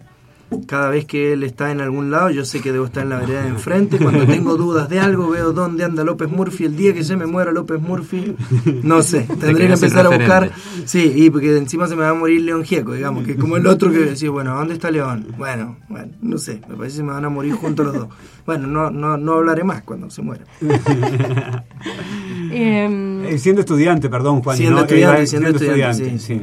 cada 0.67 0.91
vez 0.91 1.05
que 1.05 1.33
él 1.33 1.43
está 1.43 1.71
en 1.71 1.81
algún 1.81 2.11
lado, 2.11 2.31
yo 2.31 2.45
sé 2.45 2.61
que 2.61 2.73
debo 2.73 2.85
estar 2.87 3.03
en 3.03 3.11
la 3.11 3.19
vereda 3.19 3.43
de 3.43 3.49
enfrente. 3.49 3.99
Cuando 3.99 4.27
tengo 4.27 4.57
dudas 4.57 4.89
de 4.89 5.01
algo, 5.01 5.31
veo 5.31 5.53
dónde 5.53 5.85
anda 5.85 6.05
López 6.05 6.31
Murphy. 6.31 6.65
El 6.65 6.77
día 6.77 6.93
que 6.95 7.05
se 7.05 7.17
me 7.17 7.27
muera 7.27 7.53
López 7.53 7.81
Murphy, 7.81 8.37
no 8.83 9.03
sé, 9.03 9.27
tendré 9.41 9.67
que 9.67 9.73
empezar 9.75 10.07
a 10.07 10.11
buscar. 10.11 10.51
Sí, 10.85 11.13
y 11.15 11.31
porque 11.31 11.57
encima 11.57 11.87
se 11.87 11.97
me 11.97 12.03
va 12.03 12.11
a 12.11 12.15
morir 12.15 12.43
León 12.43 12.65
Gieco, 12.65 12.93
digamos, 12.93 13.25
que 13.25 13.33
es 13.33 13.39
como 13.39 13.57
el 13.57 13.67
otro 13.67 13.91
que 13.91 13.99
decía, 13.99 14.31
bueno, 14.31 14.55
¿dónde 14.55 14.75
está 14.75 14.91
León? 14.91 15.27
Bueno, 15.39 15.77
bueno, 15.89 16.13
no 16.21 16.39
sé, 16.39 16.61
me 16.69 16.77
parece 16.77 16.95
que 16.95 16.97
se 16.99 17.03
me 17.03 17.13
van 17.13 17.25
a 17.25 17.29
morir 17.29 17.55
juntos 17.55 17.87
los 17.87 17.95
dos. 17.95 18.09
Bueno, 18.45 18.67
no, 18.67 18.91
no, 18.91 19.17
no 19.17 19.35
hablaré 19.35 19.63
más 19.65 19.83
cuando 19.83 20.11
se 20.11 20.23
muera. 20.23 20.45
Em, 22.51 23.25
Eh, 23.25 23.39
siendo 23.39 23.61
estudiante, 23.61 24.09
perdón, 24.09 24.43
Juan. 24.43 24.57
Siendo 24.57 24.77
¿no? 24.77 24.83
estudiante, 24.83 25.23
Eh, 25.23 25.27
siendo 25.27 25.49
estudiante, 25.49 26.19
sí. 26.19 26.43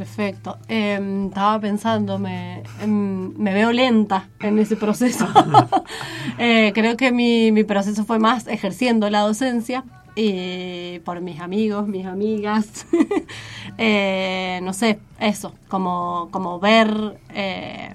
Perfecto. 0.00 0.56
Eh, 0.66 1.26
estaba 1.28 1.60
pensando, 1.60 2.18
me, 2.18 2.62
em, 2.80 3.34
me 3.36 3.52
veo 3.52 3.70
lenta 3.70 4.30
en 4.40 4.58
ese 4.58 4.76
proceso. 4.76 5.26
Eh, 6.38 6.72
creo 6.74 6.96
que 6.96 7.12
mi, 7.12 7.64
proceso 7.64 8.06
fue 8.06 8.18
más 8.18 8.46
ejerciendo 8.46 9.10
la 9.10 9.20
docencia 9.20 9.84
y 10.16 11.00
por 11.00 11.20
mis 11.20 11.38
amigos, 11.40 11.86
mis 11.86 12.06
amigas. 12.06 12.86
Eh, 13.78 14.60
no 14.62 14.72
sé, 14.72 14.98
eso, 15.20 15.54
como, 15.68 16.58
ver 16.60 17.18
eh, 17.34 17.94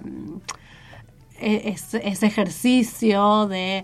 e- 1.40 1.76
ese, 1.76 2.28
ejercicio 2.28 3.48
de 3.48 3.84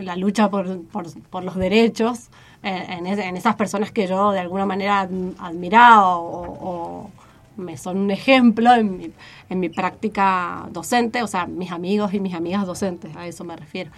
la 0.00 0.16
lucha 0.16 0.50
por, 0.50 1.44
los 1.44 1.56
derechos 1.56 2.28
en, 2.68 3.06
es- 3.06 3.18
en 3.18 3.36
esas 3.36 3.56
personas 3.56 3.90
que 3.92 4.06
yo 4.06 4.30
de 4.32 4.40
alguna 4.40 4.66
manera 4.66 5.00
ad- 5.00 5.10
admiraba 5.38 6.16
o, 6.18 6.42
o 6.70 7.10
me 7.56 7.76
son 7.76 7.98
un 7.98 8.10
ejemplo 8.12 8.72
en 8.74 8.96
mi, 8.98 9.10
en 9.50 9.60
mi 9.60 9.68
práctica 9.68 10.68
docente, 10.70 11.22
o 11.22 11.26
sea, 11.26 11.46
mis 11.46 11.72
amigos 11.72 12.14
y 12.14 12.20
mis 12.20 12.34
amigas 12.34 12.66
docentes, 12.66 13.14
a 13.16 13.26
eso 13.26 13.42
me 13.44 13.56
refiero. 13.56 13.90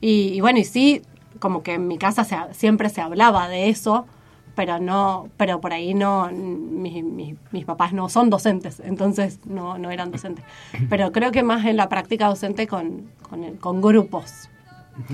Y, 0.00 0.28
y 0.34 0.40
bueno, 0.40 0.58
y 0.60 0.64
sí, 0.64 1.02
como 1.40 1.62
que 1.62 1.74
en 1.74 1.88
mi 1.88 1.98
casa 1.98 2.22
se 2.24 2.36
siempre 2.52 2.88
se 2.90 3.00
hablaba 3.00 3.48
de 3.48 3.68
eso, 3.70 4.06
pero 4.54 4.78
no 4.80 5.28
pero 5.36 5.60
por 5.60 5.72
ahí 5.72 5.94
no 5.94 6.28
mis, 6.32 7.02
mis, 7.04 7.36
mis 7.52 7.64
papás 7.64 7.92
no 7.92 8.08
son 8.08 8.28
docentes 8.28 8.80
entonces 8.84 9.38
no, 9.46 9.78
no 9.78 9.92
eran 9.92 10.10
docentes 10.10 10.44
pero 10.90 11.12
creo 11.12 11.30
que 11.30 11.44
más 11.44 11.64
en 11.64 11.76
la 11.76 11.88
práctica 11.88 12.26
docente 12.26 12.66
con, 12.66 13.04
con, 13.28 13.56
con 13.58 13.80
grupos 13.80 14.48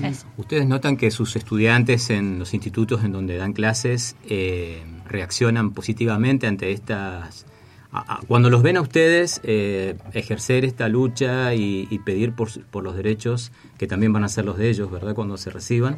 eso. 0.03 0.27
¿Ustedes 0.37 0.65
notan 0.67 0.97
que 0.97 1.11
sus 1.11 1.35
estudiantes 1.35 2.09
en 2.09 2.39
los 2.39 2.53
institutos 2.53 3.03
en 3.03 3.11
donde 3.11 3.37
dan 3.37 3.53
clases 3.53 4.15
eh, 4.27 4.83
reaccionan 5.07 5.71
positivamente 5.71 6.47
ante 6.47 6.71
estas... 6.71 7.45
a- 7.91 8.15
a- 8.15 8.19
cuando 8.27 8.49
los 8.49 8.61
ven 8.63 8.77
a 8.77 8.81
ustedes 8.81 9.39
eh, 9.43 9.95
ejercer 10.13 10.65
esta 10.65 10.89
lucha 10.89 11.53
y, 11.53 11.87
y 11.89 11.99
pedir 11.99 12.33
por, 12.33 12.49
por 12.65 12.83
los 12.83 12.95
derechos, 12.95 13.51
que 13.77 13.87
también 13.87 14.11
van 14.13 14.23
a 14.23 14.29
ser 14.29 14.45
los 14.45 14.57
de 14.57 14.69
ellos, 14.69 14.89
¿verdad? 14.91 15.13
Cuando 15.15 15.37
se 15.37 15.49
reciban, 15.49 15.97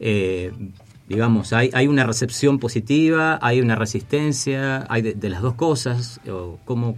eh, 0.00 0.52
digamos, 1.08 1.52
hay, 1.52 1.70
hay 1.72 1.86
una 1.88 2.04
recepción 2.04 2.58
positiva, 2.58 3.38
hay 3.42 3.60
una 3.60 3.74
resistencia, 3.74 4.86
hay 4.88 5.02
de, 5.02 5.14
de 5.14 5.28
las 5.30 5.42
dos 5.42 5.54
cosas, 5.54 6.20
o 6.30 6.58
cómo... 6.64 6.96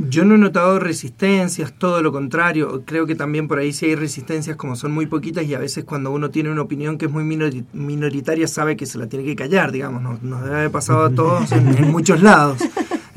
Yo 0.00 0.24
no 0.24 0.36
he 0.36 0.38
notado 0.38 0.78
resistencias, 0.78 1.72
todo 1.76 2.02
lo 2.02 2.12
contrario. 2.12 2.84
Creo 2.86 3.04
que 3.06 3.16
también 3.16 3.48
por 3.48 3.58
ahí 3.58 3.72
sí 3.72 3.86
hay 3.86 3.96
resistencias, 3.96 4.56
como 4.56 4.76
son 4.76 4.92
muy 4.92 5.06
poquitas, 5.06 5.44
y 5.44 5.54
a 5.54 5.58
veces 5.58 5.84
cuando 5.84 6.12
uno 6.12 6.30
tiene 6.30 6.50
una 6.50 6.62
opinión 6.62 6.98
que 6.98 7.06
es 7.06 7.12
muy 7.12 7.24
minori- 7.24 7.64
minoritaria, 7.72 8.46
sabe 8.46 8.76
que 8.76 8.86
se 8.86 8.96
la 8.96 9.08
tiene 9.08 9.24
que 9.24 9.34
callar, 9.34 9.72
digamos. 9.72 10.00
Nos, 10.00 10.22
nos 10.22 10.44
debe 10.44 10.56
haber 10.56 10.70
pasado 10.70 11.04
a 11.04 11.10
todos 11.10 11.50
en, 11.52 11.76
en 11.76 11.90
muchos 11.90 12.22
lados. 12.22 12.58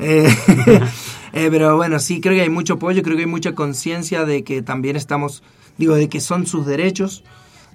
Eh, 0.04 0.26
eh, 1.32 1.48
pero 1.48 1.76
bueno, 1.76 2.00
sí, 2.00 2.20
creo 2.20 2.34
que 2.34 2.40
hay 2.40 2.48
mucho 2.48 2.74
apoyo, 2.74 3.04
creo 3.04 3.14
que 3.14 3.22
hay 3.22 3.28
mucha 3.28 3.54
conciencia 3.54 4.24
de 4.24 4.42
que 4.42 4.60
también 4.60 4.96
estamos, 4.96 5.44
digo, 5.78 5.94
de 5.94 6.08
que 6.08 6.18
son 6.20 6.44
sus 6.44 6.66
derechos. 6.66 7.22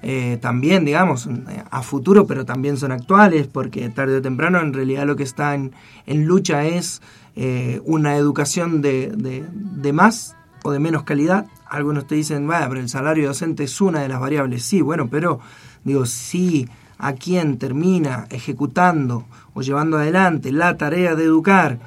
Eh, 0.02 0.38
también, 0.42 0.86
digamos, 0.86 1.28
a 1.70 1.82
futuro, 1.82 2.26
pero 2.28 2.46
también 2.46 2.78
son 2.78 2.92
actuales, 2.92 3.48
porque 3.48 3.90
tarde 3.90 4.18
o 4.18 4.22
temprano 4.22 4.60
en 4.60 4.74
realidad 4.74 5.06
lo 5.06 5.16
que 5.16 5.24
está 5.24 5.56
en, 5.56 5.74
en 6.06 6.26
lucha 6.26 6.66
es 6.66 7.02
eh, 7.36 7.82
una 7.86 8.16
educación 8.16 8.82
de, 8.82 9.12
de, 9.16 9.44
de 9.52 9.94
más 9.94 10.36
o 10.64 10.72
de 10.72 10.80
menos 10.80 11.04
calidad. 11.04 11.48
Algunos 11.70 12.08
te 12.08 12.16
dicen, 12.16 12.48
bueno, 12.48 12.66
pero 12.70 12.82
el 12.82 12.90
salario 12.90 13.28
docente 13.28 13.64
es 13.64 13.82
una 13.82 14.02
de 14.02 14.08
las 14.10 14.20
variables. 14.20 14.64
Sí, 14.64 14.82
bueno, 14.82 15.08
pero 15.10 15.40
digo, 15.84 16.06
si 16.06 16.68
a 16.98 17.14
quien 17.14 17.58
termina 17.58 18.26
ejecutando 18.30 19.26
o 19.54 19.62
llevando 19.62 19.98
adelante 19.98 20.52
la 20.52 20.78
tarea 20.78 21.16
de 21.16 21.26
educar, 21.26 21.80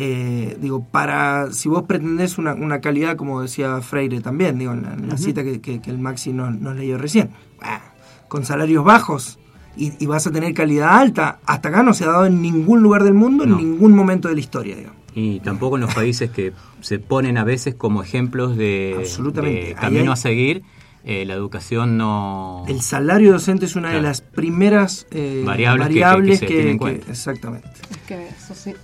eh, 0.00 0.56
digo, 0.60 0.84
para, 0.84 1.50
si 1.50 1.68
vos 1.68 1.82
pretendés 1.82 2.38
una, 2.38 2.54
una 2.54 2.80
calidad, 2.80 3.16
como 3.16 3.42
decía 3.42 3.80
Freire 3.80 4.20
también, 4.20 4.56
digo, 4.56 4.72
en 4.72 4.82
la, 4.82 4.94
en 4.94 5.08
la 5.08 5.18
cita 5.18 5.42
que, 5.42 5.60
que- 5.60 5.80
que 5.80 5.90
el 5.90 5.98
Maxi 5.98 6.32
nos, 6.32 6.54
nos 6.54 6.76
leyó 6.76 6.98
recién, 6.98 7.30
bah, 7.60 7.82
con 8.28 8.44
salarios 8.44 8.84
bajos 8.84 9.40
y, 9.76 9.92
y 9.98 10.06
vas 10.06 10.24
a 10.28 10.30
tener 10.30 10.54
calidad 10.54 10.98
alta, 10.98 11.40
hasta 11.46 11.68
acá 11.70 11.82
no 11.82 11.94
se 11.94 12.04
ha 12.04 12.08
dado 12.08 12.26
en 12.26 12.40
ningún 12.40 12.80
lugar 12.80 13.02
del 13.02 13.14
mundo, 13.14 13.44
No. 13.44 13.58
en 13.58 13.70
ningún 13.70 13.92
momento 13.96 14.28
de 14.28 14.34
la 14.34 14.40
historia. 14.40 14.76
Y 15.14 15.40
tampoco 15.40 15.74
en 15.76 15.80
los 15.80 15.92
países 15.94 16.30
que 16.30 16.52
se 16.80 17.00
ponen 17.00 17.36
a 17.36 17.42
veces 17.42 17.74
como 17.74 18.02
ejemplos 18.04 18.56
de, 18.56 18.94
Absolutamente. 18.98 19.66
de 19.68 19.74
camino 19.74 20.02
hay- 20.04 20.08
a 20.10 20.16
seguir, 20.16 20.62
eh, 21.04 21.24
la 21.24 21.34
educación 21.34 21.96
no... 21.96 22.64
El 22.68 22.82
salario 22.82 23.32
docente 23.32 23.64
es 23.66 23.76
una 23.76 23.90
de 23.90 24.02
las 24.02 24.20
primeras 24.20 25.06
eh, 25.10 25.42
Variables 25.46 25.88
que- 25.88 25.94
que- 25.94 26.00
variables 26.00 26.40
que 26.40 26.46
que, 26.46 26.52
se 26.52 26.54
tienen 26.54 26.68
en 26.72 26.78
que- 26.78 26.78
cuenta. 26.78 27.10
exactamente. 27.10 27.68
Es 27.90 27.98
que 28.06 28.28
eso 28.28 28.54
sí. 28.54 28.74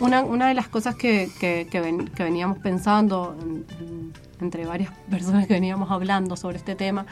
Una, 0.00 0.22
una 0.22 0.48
de 0.48 0.54
las 0.54 0.68
cosas 0.68 0.94
que, 0.94 1.28
que, 1.38 1.68
que 1.70 1.80
ven- 1.80 2.08
que 2.08 2.22
veníamos 2.24 2.58
pensando 2.58 3.36
en- 3.40 3.64
en- 3.78 4.12
entre 4.40 4.64
varias 4.66 4.90
personas 5.10 5.46
que 5.46 5.54
veníamos 5.54 5.90
hablando 5.90 6.36
sobre 6.36 6.56
este 6.58 6.74
tema 6.74 7.06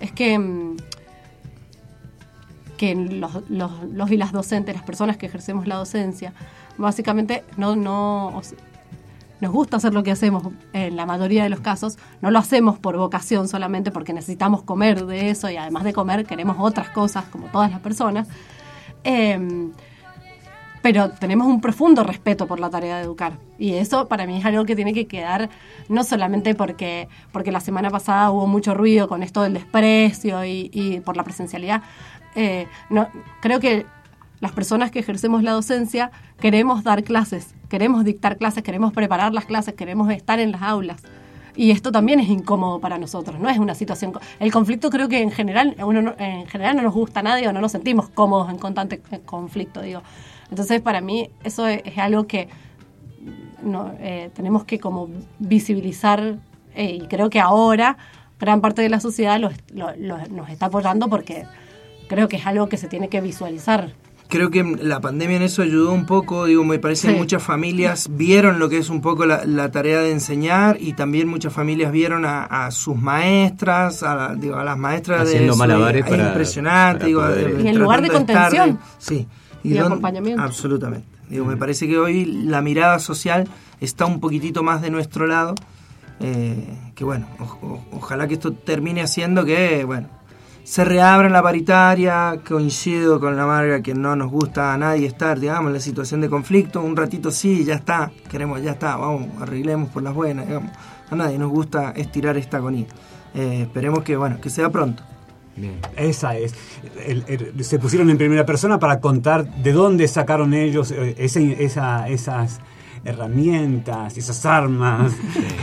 es 0.00 0.12
que, 0.12 0.38
mm, 0.38 0.76
que 2.76 2.94
los, 2.94 3.48
los, 3.50 3.70
los 3.92 4.10
y 4.10 4.16
las 4.16 4.32
docentes, 4.32 4.74
las 4.74 4.84
personas 4.84 5.16
que 5.18 5.26
ejercemos 5.26 5.66
la 5.66 5.76
docencia, 5.76 6.32
básicamente 6.78 7.44
no, 7.58 7.76
no 7.76 8.28
o 8.36 8.42
sea, 8.42 8.56
nos 9.40 9.52
gusta 9.52 9.78
hacer 9.78 9.94
lo 9.94 10.02
que 10.02 10.10
hacemos 10.10 10.44
en 10.72 10.96
la 10.96 11.06
mayoría 11.06 11.42
de 11.42 11.48
los 11.48 11.60
casos, 11.60 11.98
no 12.20 12.30
lo 12.30 12.38
hacemos 12.38 12.78
por 12.78 12.96
vocación 12.96 13.48
solamente 13.48 13.90
porque 13.90 14.12
necesitamos 14.12 14.62
comer 14.62 15.06
de 15.06 15.30
eso 15.30 15.50
y 15.50 15.56
además 15.56 15.84
de 15.84 15.92
comer 15.92 16.26
queremos 16.26 16.56
otras 16.58 16.90
cosas 16.90 17.24
como 17.26 17.46
todas 17.48 17.70
las 17.70 17.80
personas. 17.80 18.28
Em, 19.04 19.72
pero 20.82 21.10
tenemos 21.10 21.46
un 21.46 21.60
profundo 21.60 22.04
respeto 22.04 22.46
por 22.46 22.58
la 22.58 22.70
tarea 22.70 22.96
de 22.96 23.02
educar. 23.02 23.34
Y 23.58 23.74
eso 23.74 24.08
para 24.08 24.26
mí 24.26 24.38
es 24.38 24.44
algo 24.44 24.64
que 24.64 24.74
tiene 24.74 24.94
que 24.94 25.06
quedar, 25.06 25.50
no 25.88 26.04
solamente 26.04 26.54
porque, 26.54 27.08
porque 27.32 27.52
la 27.52 27.60
semana 27.60 27.90
pasada 27.90 28.30
hubo 28.30 28.46
mucho 28.46 28.74
ruido 28.74 29.08
con 29.08 29.22
esto 29.22 29.42
del 29.42 29.54
desprecio 29.54 30.44
y, 30.44 31.02
por 31.04 31.16
la 31.16 31.24
presencialidad. 31.24 31.82
Eh, 32.34 32.66
no, 32.88 33.08
creo 33.40 33.60
que 33.60 33.84
las 34.40 34.52
personas 34.52 34.90
que 34.90 34.98
ejercemos 34.98 35.42
la 35.42 35.52
docencia 35.52 36.10
queremos 36.40 36.82
dar 36.82 37.02
clases, 37.04 37.54
queremos 37.68 38.04
dictar 38.04 38.36
clases, 38.38 38.62
queremos 38.62 38.92
preparar 38.92 39.32
las 39.34 39.44
clases, 39.44 39.74
queremos 39.74 40.10
estar 40.10 40.40
en 40.40 40.52
las 40.52 40.62
aulas. 40.62 41.02
Y 41.56 41.72
esto 41.72 41.92
también 41.92 42.20
es 42.20 42.28
incómodo 42.28 42.80
para 42.80 42.96
nosotros, 42.96 43.38
no 43.38 43.48
es 43.50 43.58
una 43.58 43.74
situación... 43.74 44.12
El 44.38 44.50
conflicto 44.52 44.88
creo 44.88 45.08
que 45.08 45.20
en 45.20 45.30
general, 45.30 45.76
uno 45.84 46.00
no- 46.00 46.14
en 46.18 46.46
general 46.46 46.76
no 46.76 46.82
nos 46.82 46.94
gusta 46.94 47.20
a 47.20 47.22
nadie 47.22 47.48
o 47.48 47.52
no 47.52 47.60
nos 47.60 47.72
sentimos 47.72 48.08
cómodos 48.08 48.48
en 48.50 48.56
constante 48.58 49.02
eh, 49.10 49.20
conflicto, 49.26 49.82
digo. 49.82 50.02
Entonces 50.48 50.80
para 50.80 51.00
mí 51.00 51.30
eso 51.44 51.66
es, 51.66 51.82
algo 51.98 52.26
que 52.26 52.48
no, 53.62 53.92
eh, 53.98 54.30
tenemos 54.34 54.64
que 54.64 54.78
como 54.78 55.08
visibilizar 55.38 56.36
eh, 56.74 56.98
y 57.02 57.06
creo 57.08 57.28
que 57.28 57.40
ahora 57.40 57.98
gran 58.38 58.60
parte 58.60 58.80
de 58.80 58.88
la 58.88 59.00
sociedad 59.00 59.38
lo- 59.38 59.50
nos 59.96 60.48
está 60.48 60.66
apoyando 60.66 61.08
porque 61.08 61.44
creo 62.08 62.28
que 62.28 62.36
es 62.36 62.46
algo 62.46 62.68
que 62.68 62.76
se 62.78 62.88
tiene 62.88 63.08
que 63.08 63.20
visualizar. 63.20 63.90
Creo 64.30 64.50
que 64.50 64.62
la 64.62 65.00
pandemia 65.00 65.36
en 65.38 65.42
eso 65.42 65.60
ayudó 65.62 65.92
un 65.92 66.06
poco, 66.06 66.44
digo, 66.46 66.62
me 66.64 66.78
parece 66.78 67.08
que 67.08 67.14
Sí. 67.14 67.18
muchas 67.18 67.42
familias 67.42 68.08
vieron 68.12 68.58
lo 68.60 68.68
que 68.68 68.78
es 68.78 68.88
un 68.88 69.00
poco 69.00 69.26
la, 69.26 69.44
la 69.44 69.70
tarea 69.72 70.00
de 70.00 70.12
enseñar 70.12 70.76
y 70.80 70.92
también 70.92 71.26
muchas 71.28 71.52
familias 71.52 71.90
vieron 71.90 72.24
a, 72.24 72.44
a 72.44 72.70
sus 72.70 72.96
maestras, 72.96 74.02
a, 74.04 74.14
la- 74.14 74.34
digo, 74.36 74.54
a 74.56 74.62
las 74.64 74.78
maestras 74.78 75.22
Haciendo 75.22 75.52
de 75.54 75.58
malabares 75.58 76.04
es 76.04 76.10
para- 76.10 76.28
impresionante, 76.28 76.98
para 76.98 77.06
digo, 77.08 77.20
poder- 77.22 77.50
eh, 77.58 77.62
Y 77.64 77.68
en 77.68 77.78
lugar 77.78 78.02
de 78.02 78.08
contención. 78.08 78.78
sí, 78.98 79.26
Y 79.64 79.74
don- 79.74 79.86
acompañamiento. 79.86 80.42
Absolutamente. 80.42 81.06
Digo, 81.28 81.44
me 81.44 81.56
parece 81.56 81.86
que 81.88 81.98
hoy 81.98 82.24
la 82.24 82.60
mirada 82.62 82.98
social 83.00 83.48
está 83.80 84.06
un 84.06 84.20
poquitito 84.20 84.62
más 84.62 84.80
de 84.82 84.90
nuestro 84.90 85.26
lado. 85.26 85.54
eh, 86.22 86.78
que 86.94 87.02
bueno, 87.02 87.26
o- 87.38 87.44
o- 87.66 87.84
ojalá 87.92 88.28
que 88.28 88.34
esto 88.34 88.52
termine 88.52 89.00
haciendo 89.00 89.42
que, 89.46 89.84
bueno, 89.84 90.08
se 90.64 90.84
reabra 90.84 91.28
la 91.28 91.42
paritaria, 91.42 92.40
coincido 92.46 93.18
con 93.20 93.36
la 93.36 93.46
marga 93.46 93.82
que 93.82 93.94
no 93.94 94.14
nos 94.16 94.30
gusta 94.30 94.72
a 94.74 94.78
nadie 94.78 95.06
estar, 95.06 95.38
digamos, 95.40 95.68
en 95.68 95.74
la 95.74 95.80
situación 95.80 96.20
de 96.20 96.28
conflicto, 96.28 96.80
un 96.80 96.96
ratito 96.96 97.30
sí, 97.30 97.64
ya 97.64 97.74
está, 97.74 98.10
queremos, 98.30 98.62
ya 98.62 98.72
está, 98.72 98.96
vamos, 98.96 99.28
arreglemos 99.40 99.88
por 99.90 100.02
las 100.02 100.14
buenas, 100.14 100.46
digamos. 100.46 100.70
A 101.10 101.16
nadie 101.16 101.38
nos 101.38 101.50
gusta 101.50 101.90
estirar 101.96 102.36
esta 102.36 102.58
agonía. 102.58 102.86
Eh, 103.34 103.62
esperemos 103.62 104.04
que, 104.04 104.16
bueno, 104.16 104.40
que 104.40 104.48
sea 104.50 104.70
pronto. 104.70 105.02
Bien. 105.56 105.74
Esa 105.96 106.36
es. 106.36 106.54
Se 107.60 107.78
pusieron 107.80 108.08
en 108.10 108.16
primera 108.16 108.46
persona 108.46 108.78
para 108.78 109.00
contar 109.00 109.44
de 109.62 109.72
dónde 109.72 110.06
sacaron 110.08 110.54
ellos 110.54 110.90
eh, 110.92 111.16
ese- 111.18 111.62
esa- 111.64 112.08
esas 112.08 112.60
herramientas, 113.04 114.16
esas 114.16 114.44
armas 114.46 115.12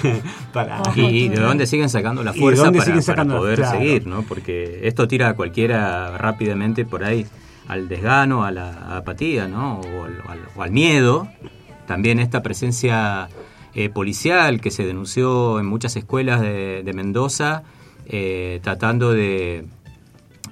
para... 0.53 0.81
Y, 0.95 1.29
de 1.29 1.39
dónde 1.39 1.67
siguen 1.67 1.89
sacando 1.89 2.23
la 2.23 2.31
¿Y 2.31 2.33
de 2.35 2.39
fuerza 2.39 2.63
dónde 2.65 2.79
para, 2.79 2.85
siguen 2.91 3.03
para 3.05 3.15
sacando- 3.15 3.37
poder 3.37 3.59
claro. 3.59 3.77
seguir, 3.79 4.07
¿no? 4.07 4.23
Porque 4.23 4.81
esto 4.87 5.07
tira 5.07 5.29
a 5.29 5.33
cualquiera 5.35 6.17
rápidamente 6.17 6.85
por 6.85 7.03
ahí 7.03 7.25
al 7.67 7.87
desgano, 7.87 8.43
a 8.45 8.51
la 8.51 8.97
apatía, 8.97 9.47
¿no? 9.47 9.79
O 9.81 10.05
al, 10.05 10.21
o 10.21 10.31
al- 10.31 10.47
o 10.55 10.63
al 10.63 10.71
miedo. 10.71 11.27
También 11.85 12.19
esta 12.19 12.41
presencia 12.41 13.29
eh, 13.73 13.89
policial 13.89 14.59
que 14.61 14.71
se 14.71 14.85
denunció 14.85 15.59
en 15.59 15.65
muchas 15.65 15.95
escuelas 15.95 16.41
de, 16.41 16.81
de 16.83 16.93
Mendoza, 16.93 17.63
eh, 18.07 18.59
tratando 18.63 19.11
de, 19.11 19.65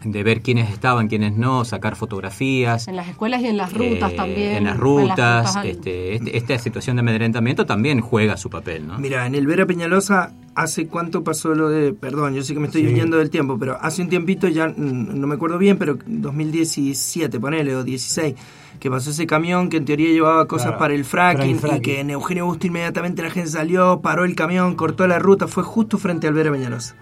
de 0.03 0.23
ver 0.23 0.41
quiénes 0.41 0.69
estaban, 0.71 1.08
quiénes 1.08 1.34
no, 1.38 1.65
sacar 1.65 1.95
fotografías. 1.95 2.88
En 2.88 2.95
las 2.95 3.08
escuelas 3.08 3.41
y 3.41 3.47
en 3.47 3.58
las 3.58 3.73
rutas 3.73 4.12
Eh, 4.13 4.15
también. 4.15 4.51
En 4.58 4.63
las 4.65 4.77
rutas, 4.77 5.55
este, 5.63 6.15
este- 6.15 6.38
esta 6.38 6.58
situación 6.60 6.95
de 6.97 7.01
amedrentamiento 7.01 7.65
también 7.65 8.01
juega 8.01 8.38
su 8.38 8.49
papel, 8.49 8.88
¿no? 8.88 8.97
Mira, 8.99 9.25
en 9.25 9.36
el 9.36 9.47
Vera 9.47 9.65
Peñalosa, 9.65 10.34
¿hace 10.55 10.88
cuánto 10.88 11.23
pasó 11.23 11.53
lo 11.55 11.69
de.? 11.69 11.93
Perdón, 11.93 12.34
yo 12.36 12.41
sé 12.43 12.53
que 12.53 12.60
me 12.60 12.67
estoy 12.67 12.88
Sí. 12.88 12.93
yendo 12.93 13.17
del 13.17 13.29
tiempo, 13.29 13.58
pero 13.60 13.77
hace 13.81 14.01
un 14.01 14.10
tiempito, 14.10 14.47
ya 14.47 14.67
no 14.67 15.27
me 15.27 15.36
acuerdo 15.36 15.58
bien, 15.58 15.77
pero 15.77 15.97
2017, 16.05 17.39
ponele, 17.39 17.75
o 17.75 17.84
16, 17.84 18.36
que 18.79 18.89
pasó 18.89 19.10
ese 19.12 19.25
camión 19.25 19.69
que 19.69 19.77
en 19.77 19.86
teoría 19.86 20.10
llevaba 20.10 20.47
cosas 20.47 20.67
Claro, 20.67 20.79
para 20.79 20.93
el 20.93 21.01
para 21.05 21.34
fracking, 21.34 21.51
el 21.55 21.60
fracking. 21.60 21.77
y 21.77 21.81
que 21.81 21.99
en 22.01 22.10
Eugenio 22.10 22.45
Busto 22.45 22.67
inmediatamente 22.67 23.21
la 23.23 23.29
gente 23.29 23.49
salió, 23.49 24.01
paró 24.01 24.25
el 24.25 24.36
camión, 24.36 24.75
cortó 24.75 25.08
la 25.08 25.19
ruta, 25.19 25.47
fue 25.47 25.63
justo 25.63 25.97
frente 25.97 26.27
al 26.27 26.34
Vera 26.34 26.51
Peñalosa. 26.51 26.95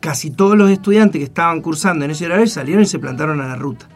Casi 0.00 0.30
todos 0.30 0.56
los 0.56 0.70
estudiantes 0.70 1.18
que 1.18 1.24
estaban 1.24 1.60
cursando 1.60 2.04
en 2.04 2.12
ese 2.12 2.26
horario 2.26 2.46
salieron 2.46 2.82
y 2.82 2.86
se 2.86 2.98
plantaron 2.98 3.40
a 3.40 3.48
la 3.48 3.56
ruta. 3.56 3.88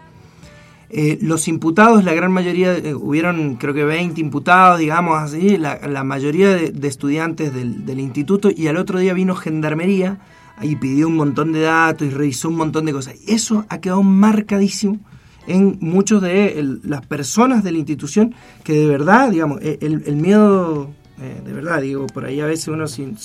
Eh, 0.95 1.19
los 1.23 1.49
imputados, 1.49 2.05
la 2.05 2.13
gran 2.13 2.31
mayoría, 2.33 2.77
eh, 2.77 2.95
hubieron 2.95 3.55
creo 3.57 3.73
que 3.73 3.83
20 3.83 4.21
imputados, 4.21 4.79
digamos 4.79 5.23
así, 5.23 5.57
la, 5.57 5.79
la 5.89 6.05
mayoría 6.05 6.55
de, 6.55 6.87
estudiantes 6.87 7.55
del, 7.55 7.99
instituto 7.99 8.51
y 8.55 8.67
al 8.67 8.77
otro 8.77 8.99
día 8.99 9.15
vino 9.15 9.35
Gendarmería 9.35 10.19
y 10.61 10.77
pidió 10.77 11.09
un 11.09 11.17
montón 11.17 11.53
de 11.53 11.61
datos 11.61 12.07
y 12.07 12.11
revisó 12.11 12.51
un 12.51 12.57
montón 12.57 12.85
de 12.85 12.93
cosas. 12.93 13.15
Eso 13.27 13.65
ha 13.71 13.81
quedado 13.81 14.03
marcadísimo 14.03 14.99
en 15.47 15.79
muchos 15.81 16.21
de 16.21 16.79
las 16.83 17.07
personas 17.07 17.65
de 17.65 17.73
la 17.73 17.79
institución 17.79 18.35
que 18.63 18.75
de 18.75 18.87
verdad, 18.87 19.31
digamos, 19.31 19.63
eh, 19.63 19.79
el, 19.81 20.17
miedo, 20.17 20.91
eh, 21.19 21.41
de 21.43 21.53
verdad, 21.55 21.81
digo, 21.81 22.07
por 22.07 22.27
ahí 22.27 22.41
a 22.41 22.47
veces 22.47 22.69
uno 22.69 22.87
sin 22.87 23.17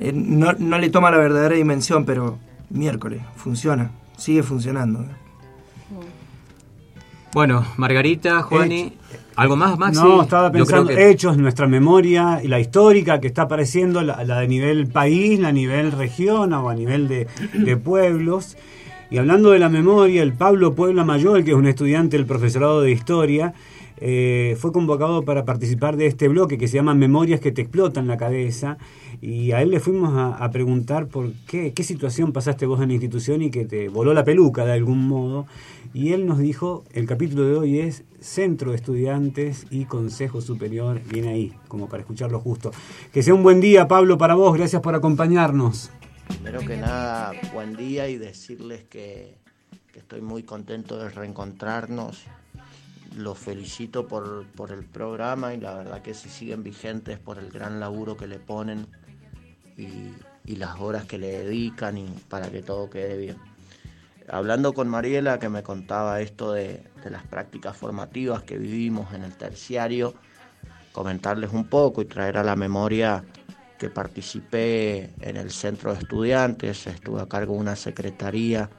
eh, 0.00 0.12
no, 0.14 0.52
no 0.58 0.78
le 0.78 0.90
toma 0.90 1.10
la 1.10 1.18
verdadera 1.18 1.54
dimensión, 1.54 2.04
pero 2.04 2.38
miércoles, 2.70 3.20
funciona, 3.36 3.90
sigue 4.16 4.42
funcionando. 4.42 5.04
Bueno, 7.34 7.64
Margarita, 7.78 8.42
Juani, 8.42 8.92
¿algo 9.36 9.56
más, 9.56 9.78
Maxi? 9.78 10.02
No, 10.02 10.22
estaba 10.22 10.52
pensando 10.52 10.88
que- 10.90 11.10
hechos, 11.10 11.38
nuestra 11.38 11.66
memoria 11.66 12.40
y 12.44 12.48
la 12.48 12.60
histórica 12.60 13.20
que 13.20 13.28
está 13.28 13.42
apareciendo, 13.42 14.02
la, 14.02 14.22
la 14.24 14.40
de 14.40 14.48
nivel 14.48 14.86
país, 14.88 15.40
la 15.40 15.48
a 15.48 15.52
nivel 15.52 15.92
región 15.92 16.52
o 16.52 16.68
a 16.68 16.74
nivel 16.74 17.08
de, 17.08 17.26
de 17.54 17.76
pueblos. 17.78 18.56
Y 19.10 19.16
hablando 19.18 19.50
de 19.50 19.58
la 19.58 19.68
memoria, 19.70 20.22
el 20.22 20.32
Pablo 20.34 20.74
Puebla 20.74 21.04
Mayol, 21.04 21.44
que 21.44 21.52
es 21.52 21.56
un 21.56 21.66
estudiante 21.66 22.16
del 22.18 22.26
profesorado 22.26 22.82
de 22.82 22.92
historia, 22.92 23.54
eh, 23.98 24.56
fue 24.58 24.72
convocado 24.72 25.22
para 25.24 25.44
participar 25.44 25.96
de 25.96 26.06
este 26.06 26.28
bloque 26.28 26.58
que 26.58 26.68
se 26.68 26.76
llama 26.76 26.94
Memorias 26.94 27.40
que 27.40 27.52
te 27.52 27.62
explotan 27.62 28.06
la 28.06 28.16
cabeza. 28.16 28.78
Y 29.20 29.52
a 29.52 29.62
él 29.62 29.70
le 29.70 29.80
fuimos 29.80 30.12
a, 30.16 30.50
preguntar 30.50 31.06
por 31.06 31.32
qué, 31.46 31.72
qué 31.72 31.84
situación 31.84 32.32
pasaste 32.32 32.66
vos 32.66 32.80
en 32.80 32.88
la 32.88 32.94
institución 32.94 33.42
y 33.42 33.50
que 33.50 33.64
te 33.64 33.88
voló 33.88 34.14
la 34.14 34.24
peluca 34.24 34.64
de 34.64 34.72
algún 34.72 35.06
modo. 35.06 35.46
Y 35.94 36.12
él 36.12 36.26
nos 36.26 36.38
dijo, 36.38 36.84
el 36.92 37.06
capítulo 37.06 37.44
de 37.44 37.56
hoy 37.56 37.78
es 37.78 38.04
Centro 38.20 38.70
de 38.70 38.76
Estudiantes 38.76 39.66
y 39.70 39.84
Consejo 39.84 40.40
Superior. 40.40 41.00
Viene 41.08 41.28
ahí, 41.28 41.52
como 41.68 41.88
para 41.88 42.00
escucharlo 42.00 42.40
justo. 42.40 42.72
Que 43.12 43.22
sea 43.22 43.34
un 43.34 43.42
buen 43.42 43.60
día, 43.60 43.88
Pablo, 43.88 44.18
para 44.18 44.34
vos. 44.34 44.56
Gracias 44.56 44.82
por 44.82 44.94
acompañarnos. 44.94 45.90
Primero 46.28 46.60
que 46.60 46.76
nada, 46.76 47.32
buen 47.52 47.76
día 47.76 48.08
y 48.08 48.16
decirles 48.16 48.84
que 48.84 49.36
estoy 49.94 50.20
muy 50.20 50.42
contento 50.42 50.98
de 50.98 51.10
reencontrarnos. 51.10 52.24
Los 53.16 53.38
felicito 53.38 54.08
por, 54.08 54.46
por 54.48 54.72
el 54.72 54.84
programa 54.84 55.54
y 55.54 55.60
la 55.60 55.74
verdad 55.74 56.02
que 56.02 56.14
si 56.14 56.28
siguen 56.28 56.62
vigentes 56.62 57.18
por 57.18 57.38
el 57.38 57.50
gran 57.50 57.78
laburo 57.78 58.16
que 58.16 58.26
le 58.26 58.38
ponen 58.38 58.86
y, 59.76 60.56
las 60.56 60.80
horas 60.80 61.06
que 61.06 61.18
le 61.18 61.44
dedican 61.44 61.96
y 61.96 62.06
para 62.28 62.50
que 62.50 62.62
todo 62.62 62.90
quede 62.90 63.16
bien. 63.16 63.36
Hablando 64.28 64.74
con 64.74 64.88
Mariela 64.88 65.38
que 65.38 65.48
me 65.48 65.62
contaba 65.62 66.20
esto 66.20 66.52
de, 66.52 66.84
de 67.02 67.10
las 67.10 67.24
prácticas 67.24 67.76
formativas 67.76 68.42
que 68.42 68.58
vivimos 68.58 69.12
en 69.14 69.24
el 69.24 69.32
terciario, 69.34 70.14
comentarles 70.92 71.52
un 71.52 71.64
poco 71.64 72.02
y 72.02 72.04
traer 72.04 72.38
a 72.38 72.44
la 72.44 72.54
memoria 72.54 73.24
que 73.78 73.90
participé 73.90 75.10
en 75.20 75.36
el 75.36 75.50
centro 75.50 75.92
de 75.92 76.00
estudiantes, 76.00 76.86
estuve 76.86 77.20
a 77.20 77.26
cargo 77.26 77.54
de 77.54 77.60
una 77.60 77.74
secretaría, 77.74 78.70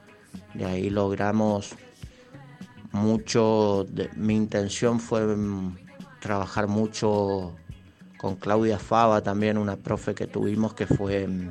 de 0.54 0.64
ahí 0.64 0.88
logramos 0.88 1.74
mucho, 2.94 3.84
de- 3.90 4.08
mi 4.16 4.34
intención 4.36 5.00
fue 5.00 5.36
mm, 5.36 5.76
trabajar 6.20 6.68
mucho 6.68 7.56
con 8.16 8.36
Claudia 8.36 8.78
Fava, 8.78 9.22
también 9.22 9.58
una 9.58 9.76
profe 9.76 10.14
que 10.14 10.26
tuvimos 10.26 10.74
que 10.74 10.86
fue 10.86 11.26
mm, 11.26 11.50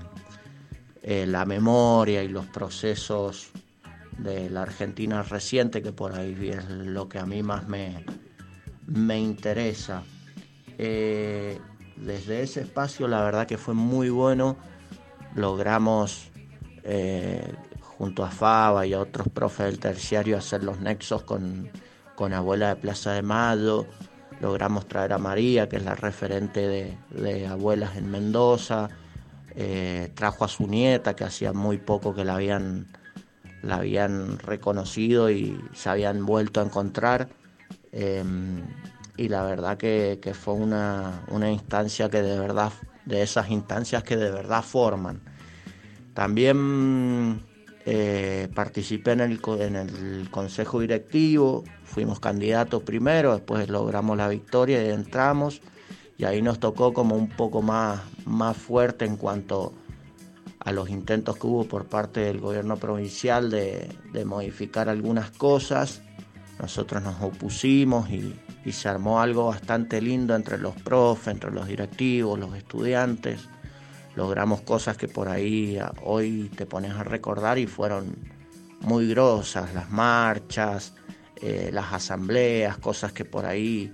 eh, 1.03 1.25
la 1.27 1.45
memoria 1.45 2.23
y 2.23 2.29
los 2.29 2.45
procesos 2.47 3.49
de 4.17 4.49
la 4.49 4.61
Argentina 4.63 5.21
reciente, 5.23 5.81
que 5.81 5.91
por 5.91 6.13
ahí 6.13 6.49
es 6.49 6.69
lo 6.69 7.09
que 7.09 7.19
a 7.19 7.25
mí 7.25 7.43
más 7.43 7.67
me, 7.67 8.03
me 8.87 9.19
interesa. 9.19 10.03
Eh, 10.77 11.59
desde 11.97 12.41
ese 12.41 12.61
espacio 12.61 13.07
la 13.07 13.21
verdad 13.23 13.45
que 13.45 13.57
fue 13.57 13.73
muy 13.73 14.09
bueno, 14.09 14.57
logramos 15.35 16.29
eh, 16.83 17.53
junto 18.03 18.25
a 18.25 18.29
Fava 18.29 18.85
y 18.85 18.91
a 18.91 18.99
otros 18.99 19.29
profes 19.29 19.67
del 19.67 19.79
terciario 19.79 20.37
hacer 20.37 20.61
los 20.61 20.81
nexos 20.81 21.23
con, 21.23 21.69
con 22.15 22.33
Abuela 22.33 22.67
de 22.67 22.75
Plaza 22.75 23.13
de 23.13 23.21
Mayo, 23.21 23.87
logramos 24.41 24.89
traer 24.89 25.13
a 25.13 25.17
María, 25.17 25.69
que 25.69 25.77
es 25.77 25.85
la 25.85 25.95
referente 25.95 26.97
de, 27.15 27.47
abuelas 27.47 27.95
en 27.95 28.11
Mendoza, 28.11 28.89
eh, 29.55 30.11
trajo 30.15 30.43
a 30.43 30.49
su 30.49 30.67
nieta, 30.67 31.15
que 31.15 31.23
hacía 31.23 31.53
muy 31.53 31.77
poco 31.77 32.13
que 32.13 32.25
la 32.25 32.35
habían, 32.35 32.87
la 33.61 33.77
habían 33.77 34.37
reconocido 34.37 35.31
y 35.31 35.57
se 35.73 35.87
habían 35.87 36.25
vuelto 36.25 36.59
a 36.59 36.65
encontrar. 36.65 37.29
Eh, 37.93 38.21
y 39.15 39.29
la 39.29 39.43
verdad 39.43 39.77
que, 39.77 40.19
que 40.21 40.33
fue 40.33 40.55
una, 40.55 41.23
una 41.29 41.49
instancia 41.49 42.09
que 42.09 42.21
de 42.21 42.37
verdad, 42.37 42.73
de 43.05 43.21
esas 43.21 43.49
instancias 43.49 44.03
que 44.03 44.17
de 44.17 44.29
verdad 44.29 44.61
forman. 44.61 45.21
También 46.13 47.52
eh, 47.85 48.47
participé 48.53 49.11
en 49.11 49.21
el, 49.21 49.39
en 49.59 49.75
el 49.75 50.29
consejo 50.31 50.79
directivo, 50.79 51.63
fuimos 51.83 52.19
candidatos 52.19 52.83
primero, 52.83 53.33
después 53.33 53.69
logramos 53.69 54.17
la 54.17 54.27
victoria 54.27 54.83
y 54.83 54.89
entramos, 54.89 55.61
y 56.17 56.25
ahí 56.25 56.41
nos 56.41 56.59
tocó 56.59 56.93
como 56.93 57.15
un 57.15 57.29
poco 57.29 57.61
más, 57.61 58.01
más 58.25 58.55
fuerte 58.55 59.05
en 59.05 59.17
cuanto 59.17 59.73
a 60.59 60.71
los 60.71 60.89
intentos 60.89 61.37
que 61.37 61.47
hubo 61.47 61.65
por 61.65 61.85
parte 61.85 62.21
del 62.21 62.39
gobierno 62.39 62.77
provincial 62.77 63.49
de, 63.49 63.89
de 64.13 64.23
modificar 64.23 64.87
algunas 64.87 65.31
cosas. 65.31 66.01
Nosotros 66.59 67.03
nos 67.03 67.21
opusimos 67.21 68.09
y, 68.09 68.33
y 68.63 68.71
se 68.71 68.87
armó 68.87 69.19
algo 69.19 69.47
bastante 69.47 69.99
lindo 70.01 70.35
entre 70.35 70.57
los 70.57 70.75
profes, 70.75 71.27
entre 71.29 71.51
los 71.51 71.67
directivos, 71.67 72.39
los 72.39 72.55
estudiantes. 72.55 73.49
Logramos 74.15 74.61
cosas 74.61 74.97
que 74.97 75.07
por 75.07 75.27
ahí 75.27 75.79
hoy 76.03 76.51
te 76.55 76.65
pones 76.65 76.91
a 76.91 77.03
recordar 77.03 77.57
y 77.57 77.67
fueron 77.67 78.15
muy 78.81 79.07
grosas, 79.07 79.73
las 79.73 79.89
marchas, 79.89 80.93
eh, 81.41 81.71
las 81.73 81.91
asambleas, 81.93 82.77
cosas 82.77 83.11
que 83.11 83.25
por 83.25 83.45
ahí 83.45 83.91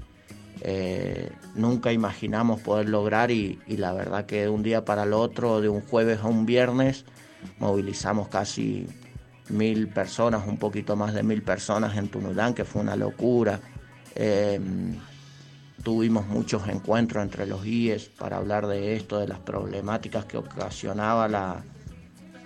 eh, 0.61 1.32
nunca 1.55 1.93
imaginamos 1.93 2.59
poder 2.61 2.89
lograr 2.89 3.32
y, 3.32 3.59
la 3.67 3.93
verdad 3.93 4.26
que 4.26 4.41
de 4.41 4.49
un 4.49 4.61
día 4.61 4.84
para 4.84 5.03
el 5.03 5.13
otro, 5.13 5.61
de 5.61 5.70
un 5.70 5.82
jueves 5.82 6.20
a 6.22 6.28
un 6.28 6.45
viernes, 6.45 7.05
movilizamos 7.59 8.28
casi 8.28 8.88
mil 9.49 9.88
personas, 9.88 10.45
un 10.47 10.57
poquito 10.57 10.95
más 10.95 11.13
de 11.13 11.24
mil 11.24 11.41
personas 11.43 11.97
en 11.97 12.09
Tunulán, 12.09 12.53
que 12.53 12.65
fue 12.65 12.82
una 12.82 12.95
locura. 12.95 13.61
Eh, 14.15 14.59
tuvimos 15.84 16.27
muchos 16.27 16.67
encuentros 16.67 17.23
entre 17.23 17.45
los 17.45 17.65
IES 17.65 18.09
para 18.09 18.38
hablar 18.38 18.67
de 18.67 18.95
esto, 18.95 19.19
de 19.19 19.27
las 19.27 19.39
problemáticas 19.39 20.25
que 20.25 20.38
ocasionaba 20.38 21.27
la, 21.27 21.63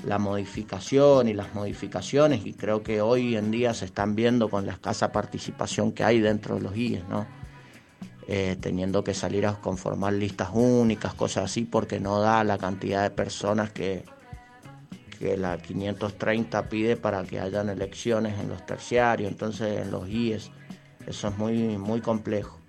la 0.06 0.20
modificación 0.20 1.30
y 1.30 1.34
las 1.34 1.54
modificaciones 1.54 2.46
y 2.46 2.54
creo 2.54 2.84
que 2.84 3.02
hoy 3.02 3.36
en 3.36 3.52
día 3.52 3.74
se 3.74 3.86
están 3.86 4.16
viendo 4.16 4.50
con 4.50 4.66
la 4.66 4.74
escasa 4.74 5.12
participación 5.12 5.92
que 5.92 6.04
hay 6.04 6.20
dentro 6.20 6.56
de 6.56 6.62
los 6.62 6.76
IES, 6.76 7.08
¿no? 7.08 7.26
Eh, 8.28 8.56
teniendo 8.60 9.04
que 9.04 9.14
salir 9.14 9.46
a 9.46 9.56
conformar 9.56 10.14
listas 10.14 10.50
únicas, 10.54 11.14
cosas 11.14 11.46
así, 11.46 11.66
porque 11.66 12.00
no 12.00 12.22
da 12.22 12.44
la 12.46 12.58
cantidad 12.58 13.04
de 13.04 13.10
personas 13.10 13.72
que, 13.72 14.06
que 15.20 15.36
la 15.36 15.58
530 15.58 16.70
pide 16.70 16.96
para 16.96 17.24
que 17.26 17.42
hayan 17.42 17.70
elecciones 17.70 18.40
en 18.40 18.48
los 18.48 18.66
terciarios, 18.66 19.30
entonces 19.30 19.82
en 19.82 19.92
los 19.92 20.08
IES, 20.08 20.52
eso 21.06 21.28
es 21.28 21.38
muy, 21.38 21.78
muy 21.78 22.00
complejo. 22.00 22.63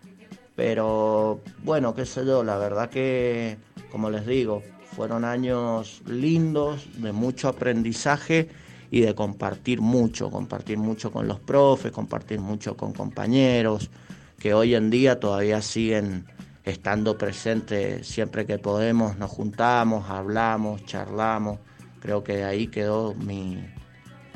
Pero 0.57 1.41
bueno, 1.63 1.95
qué 1.95 2.07
sé 2.07 2.25
yo, 2.25 2.45
la 2.45 2.57
verdad 2.57 2.89
que, 2.89 3.59
como 3.91 4.11
les 4.11 4.27
digo, 4.27 4.63
fueron 4.95 5.25
años 5.25 6.03
lindos, 6.07 6.89
de 7.03 7.13
mucho 7.13 7.49
aprendizaje 7.49 8.49
y 8.91 9.01
de 9.01 9.15
compartir 9.15 9.81
mucho, 9.81 10.31
compartir 10.31 10.79
mucho 10.79 11.11
con 11.11 11.27
los 11.27 11.41
profes, 11.41 11.91
compartir 11.91 12.39
mucho 12.39 12.77
con 12.77 12.93
compañeros, 12.93 13.91
que 14.39 14.55
hoy 14.55 14.75
en 14.77 14.91
día 14.91 15.19
todavía 15.19 15.61
siguen 15.61 16.27
estando 16.65 17.19
presentes 17.19 18.07
siempre 18.07 18.47
que 18.47 18.59
podemos, 18.59 19.19
nos 19.19 19.31
juntamos, 19.31 20.09
hablamos, 20.09 20.85
charlamos. 20.85 21.59
Creo 22.01 22.23
que 22.23 22.45
ahí 22.45 22.69
quedó 22.69 23.15
mi, 23.15 23.59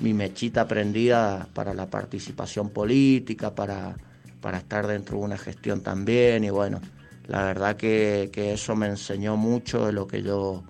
mi 0.01 0.15
mechita 0.15 0.67
prendida 0.67 1.49
para 1.55 1.75
la 1.75 1.89
participación 1.89 2.71
política, 2.71 3.55
para, 3.55 3.97
para 4.41 4.59
estar 4.59 4.87
dentro 4.87 5.19
de 5.19 5.25
una 5.25 5.39
gestión 5.39 5.83
también 5.83 6.45
y 6.45 6.51
bueno, 6.51 6.81
la 7.27 7.43
verdad 7.45 7.77
que, 7.77 8.31
que 8.33 8.55
eso 8.55 8.75
me 8.77 8.87
enseñó 8.87 9.37
mucho 9.37 9.87
de 9.87 9.93
lo 9.93 10.07
que 10.07 10.23
yo 10.23 10.65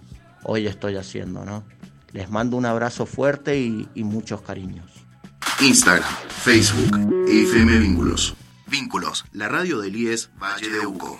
hoy 0.44 0.66
estoy 0.66 0.96
haciendo, 0.96 1.44
¿no? 1.44 1.64
Les 2.12 2.30
mando 2.30 2.56
un 2.56 2.66
abrazo 2.66 3.06
fuerte 3.06 3.58
y, 3.58 3.88
y 3.94 4.04
muchos 4.04 4.40
cariños. 4.42 4.90
Instagram, 5.60 6.10
Facebook, 6.28 7.26
FM 7.28 7.78
Vínculos. 7.78 8.34
Vínculos, 8.66 9.24
la 9.32 9.48
radio 9.48 9.80
del 9.80 9.96
IES 9.96 10.30
Valle 10.40 10.70
de 10.70 10.86
Uco. 10.86 11.18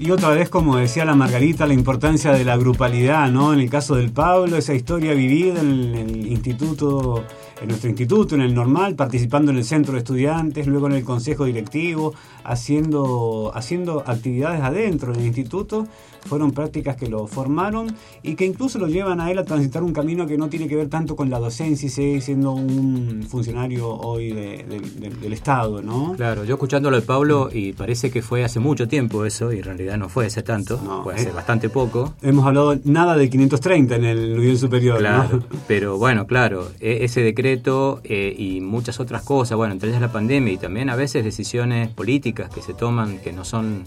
Y 0.00 0.10
otra 0.12 0.30
vez, 0.30 0.48
como 0.48 0.78
decía 0.78 1.04
la 1.04 1.14
Margarita, 1.14 1.66
la 1.66 1.74
importancia 1.74 2.32
de 2.32 2.42
la 2.42 2.56
grupalidad, 2.56 3.30
¿no? 3.30 3.52
En 3.52 3.60
el 3.60 3.68
caso 3.68 3.96
del 3.96 4.10
Pablo, 4.10 4.56
esa 4.56 4.72
historia 4.72 5.12
vivida 5.12 5.60
en 5.60 5.94
el 5.94 6.26
instituto, 6.26 7.26
en 7.60 7.68
nuestro 7.68 7.90
instituto, 7.90 8.34
en 8.34 8.40
el 8.40 8.54
normal, 8.54 8.94
participando 8.94 9.50
en 9.50 9.58
el 9.58 9.64
centro 9.64 9.92
de 9.92 9.98
estudiantes, 9.98 10.66
luego 10.66 10.86
en 10.86 10.94
el 10.94 11.04
consejo 11.04 11.44
directivo, 11.44 12.14
haciendo, 12.42 13.52
haciendo 13.54 14.02
actividades 14.06 14.62
adentro 14.62 15.12
del 15.12 15.26
instituto, 15.26 15.86
fueron 16.26 16.52
prácticas 16.52 16.96
que 16.96 17.08
lo 17.08 17.26
formaron 17.26 17.94
y 18.22 18.34
que 18.34 18.44
incluso 18.46 18.78
lo 18.78 18.86
llevan 18.88 19.20
a 19.20 19.30
él 19.30 19.38
a 19.38 19.44
transitar 19.44 19.82
un 19.82 19.92
camino 19.92 20.26
que 20.26 20.36
no 20.36 20.48
tiene 20.48 20.68
que 20.68 20.76
ver 20.76 20.88
tanto 20.88 21.16
con 21.16 21.30
la 21.30 21.38
docencia 21.38 21.86
y 21.86 21.90
sigue 21.90 22.20
siendo 22.20 22.52
un 22.52 23.24
funcionario 23.28 23.88
hoy 23.88 24.32
de, 24.32 24.64
de, 24.64 24.80
de, 24.80 25.10
del 25.10 25.32
Estado, 25.32 25.82
¿no? 25.82 26.14
Claro, 26.16 26.44
yo 26.44 26.54
escuchándolo 26.54 26.96
de 26.96 27.02
Pablo 27.02 27.48
y 27.52 27.72
parece 27.72 28.10
que 28.10 28.22
fue 28.22 28.44
hace 28.44 28.60
mucho 28.60 28.86
tiempo 28.88 29.24
eso 29.24 29.52
y 29.52 29.58
en 29.58 29.64
realidad 29.64 29.96
no 29.98 30.08
fue 30.08 30.26
hace 30.26 30.42
tanto, 30.42 30.80
No, 30.84 31.02
fue 31.02 31.14
hace 31.14 31.28
eh. 31.28 31.32
bastante 31.34 31.68
poco. 31.68 32.14
Hemos 32.22 32.46
hablado 32.46 32.76
nada 32.84 33.16
de 33.16 33.28
530 33.30 33.96
en 33.96 34.04
el 34.04 34.36
nivel 34.38 34.58
superior, 34.58 34.98
Claro, 34.98 35.36
¿no? 35.38 35.42
pero 35.68 35.98
bueno, 35.98 36.26
claro, 36.26 36.68
e- 36.80 37.04
ese 37.04 37.22
decreto 37.22 38.00
eh, 38.04 38.34
y 38.36 38.60
muchas 38.60 39.00
otras 39.00 39.22
cosas, 39.22 39.56
bueno, 39.56 39.72
entre 39.72 39.88
ellas 39.90 40.00
la 40.00 40.12
pandemia 40.12 40.52
y 40.52 40.58
también 40.58 40.90
a 40.90 40.96
veces 40.96 41.24
decisiones 41.24 41.88
políticas 41.88 42.50
que 42.50 42.62
se 42.62 42.74
toman 42.74 43.18
que 43.18 43.32
no 43.32 43.44
son 43.44 43.84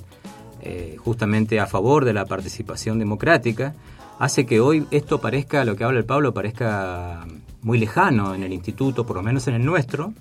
eh, 0.64 0.95
justamente 0.97 1.59
a 1.59 1.68
favor 1.68 2.05
de 2.05 2.14
la 2.14 2.26
participación 2.26 2.97
democrática, 2.97 3.76
hace 4.20 4.45
que 4.45 4.59
hoy 4.59 4.86
esto 4.91 5.20
parezca, 5.20 5.64
lo 5.66 5.76
que 5.76 5.84
habla 5.84 5.99
el 5.99 6.05
Pablo, 6.05 6.34
parezca 6.34 7.26
muy 7.61 7.78
lejano 7.78 8.34
en 8.34 8.43
el 8.43 8.53
instituto, 8.53 9.05
por 9.05 9.16
lo 9.18 9.24
menos 9.24 9.47
en 9.47 9.55
el 9.55 9.66
nuestro, 9.66 10.14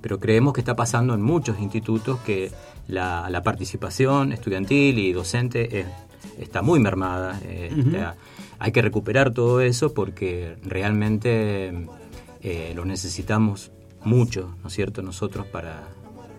pero 0.00 0.20
creemos 0.20 0.52
que 0.54 0.60
está 0.60 0.76
pasando 0.76 1.14
en 1.14 1.22
muchos 1.22 1.58
institutos 1.60 2.20
que 2.20 2.50
la, 2.86 3.28
la 3.30 3.42
participación 3.42 4.32
estudiantil 4.32 4.98
y 4.98 5.12
docente 5.12 5.80
es- 5.80 5.86
está 6.38 6.62
muy 6.62 6.78
mermada. 6.80 7.40
eh, 7.44 7.70
está- 7.76 8.14
hay 8.60 8.72
que 8.72 8.82
recuperar 8.82 9.32
todo 9.32 9.60
eso 9.60 9.94
porque 9.94 10.56
realmente 10.64 11.72
eh, 12.42 12.72
lo 12.74 12.84
necesitamos 12.84 13.70
mucho, 14.04 14.54
¿no 14.62 14.68
es 14.68 14.74
cierto?, 14.74 15.02
nosotros 15.02 15.46
para, 15.46 15.82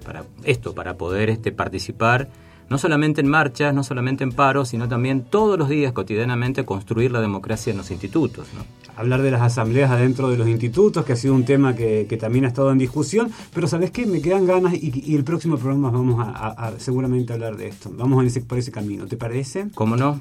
para 0.05 0.23
esto, 0.43 0.73
para 0.73 0.95
poder 0.95 1.29
este, 1.29 1.51
participar 1.51 2.29
no 2.69 2.77
solamente 2.77 3.21
en 3.21 3.27
marchas, 3.27 3.73
no 3.73 3.83
solamente 3.83 4.23
en 4.23 4.31
paros, 4.31 4.69
sino 4.69 4.87
también 4.87 5.23
todos 5.23 5.57
los 5.57 5.69
días, 5.69 5.91
cotidianamente, 5.93 6.65
construir 6.65 7.11
la 7.11 7.21
democracia 7.21 7.71
en 7.71 7.77
los 7.77 7.91
institutos. 7.91 8.47
¿no? 8.55 8.63
hablar 8.95 9.21
de 9.21 9.31
las 9.31 9.41
asambleas 9.41 9.89
adentro 9.91 10.29
de 10.29 10.35
los 10.37 10.47
institutos, 10.49 11.05
que 11.05 11.13
ha 11.13 11.15
sido 11.15 11.33
un 11.33 11.45
tema 11.45 11.73
que, 11.73 12.05
que 12.09 12.17
también 12.17 12.43
ha 12.43 12.49
estado 12.49 12.69
en 12.71 12.77
discusión, 12.77 13.31
pero 13.53 13.65
¿sabes 13.65 13.91
qué? 13.91 14.05
Me 14.05 14.21
quedan 14.21 14.45
ganas 14.45 14.73
y, 14.73 14.91
y 15.05 15.15
el 15.15 15.23
próximo 15.23 15.57
programa 15.57 15.89
vamos 15.89 16.19
a, 16.19 16.29
a- 16.31 16.67
a 16.67 16.79
seguramente 16.79 17.31
hablar 17.31 17.55
de 17.55 17.69
esto. 17.69 17.89
Vamos 17.93 18.19
en 18.21 18.27
ese- 18.27 18.41
por 18.41 18.57
ese 18.57 18.71
camino, 18.73 19.05
¿te 19.07 19.15
parece? 19.15 19.69
¿Cómo 19.73 19.95
no? 19.95 20.19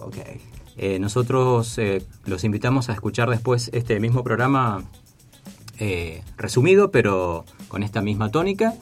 Ok. 0.00 0.16
Eh, 0.76 0.98
nosotros 0.98 1.78
eh, 1.78 2.02
los 2.26 2.42
invitamos 2.42 2.88
a 2.88 2.92
escuchar 2.92 3.30
después 3.30 3.70
este 3.72 4.00
mismo 4.00 4.24
programa 4.24 4.82
eh, 5.78 6.22
resumido, 6.36 6.90
pero 6.90 7.44
con 7.68 7.82
esta 7.84 8.02
misma 8.02 8.30
tónica. 8.30 8.74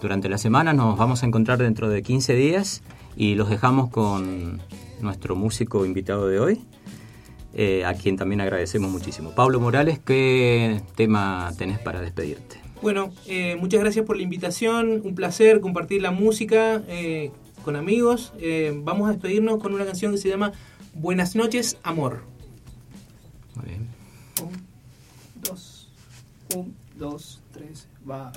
Durante 0.00 0.28
la 0.28 0.38
semana 0.38 0.72
nos 0.72 0.98
vamos 0.98 1.22
a 1.22 1.26
encontrar 1.26 1.58
dentro 1.58 1.88
de 1.88 2.02
15 2.02 2.34
días 2.34 2.82
y 3.16 3.34
los 3.34 3.48
dejamos 3.48 3.88
con 3.88 4.60
nuestro 5.00 5.36
músico 5.36 5.86
invitado 5.86 6.28
de 6.28 6.38
hoy, 6.38 6.60
eh, 7.54 7.84
a 7.84 7.94
quien 7.94 8.16
también 8.16 8.40
agradecemos 8.42 8.90
muchísimo. 8.90 9.30
Pablo 9.30 9.58
Morales, 9.58 9.98
¿qué 9.98 10.82
tema 10.96 11.50
tenés 11.56 11.78
para 11.78 12.00
despedirte? 12.00 12.60
Bueno, 12.82 13.10
eh, 13.26 13.56
muchas 13.58 13.80
gracias 13.80 14.04
por 14.04 14.18
la 14.18 14.22
invitación, 14.22 15.00
un 15.02 15.14
placer 15.14 15.60
compartir 15.60 16.02
la 16.02 16.10
música 16.10 16.82
eh, 16.88 17.30
con 17.64 17.74
amigos. 17.74 18.34
Vamos 18.82 19.08
a 19.08 19.12
despedirnos 19.12 19.58
con 19.58 19.72
una 19.72 19.86
canción 19.86 20.12
que 20.12 20.18
se 20.18 20.28
llama 20.28 20.52
Buenas 20.92 21.34
noches, 21.36 21.78
amor. 21.82 22.22
Muy 23.54 23.64
bien. 23.64 23.88
Un, 24.42 24.52
dos, 25.42 25.88
un, 26.54 26.74
dos, 26.98 27.40
tres, 27.52 27.88
va. 28.08 28.32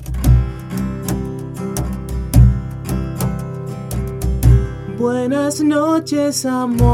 Buenas 4.99 5.61
noches, 5.61 6.45
amor. 6.45 6.89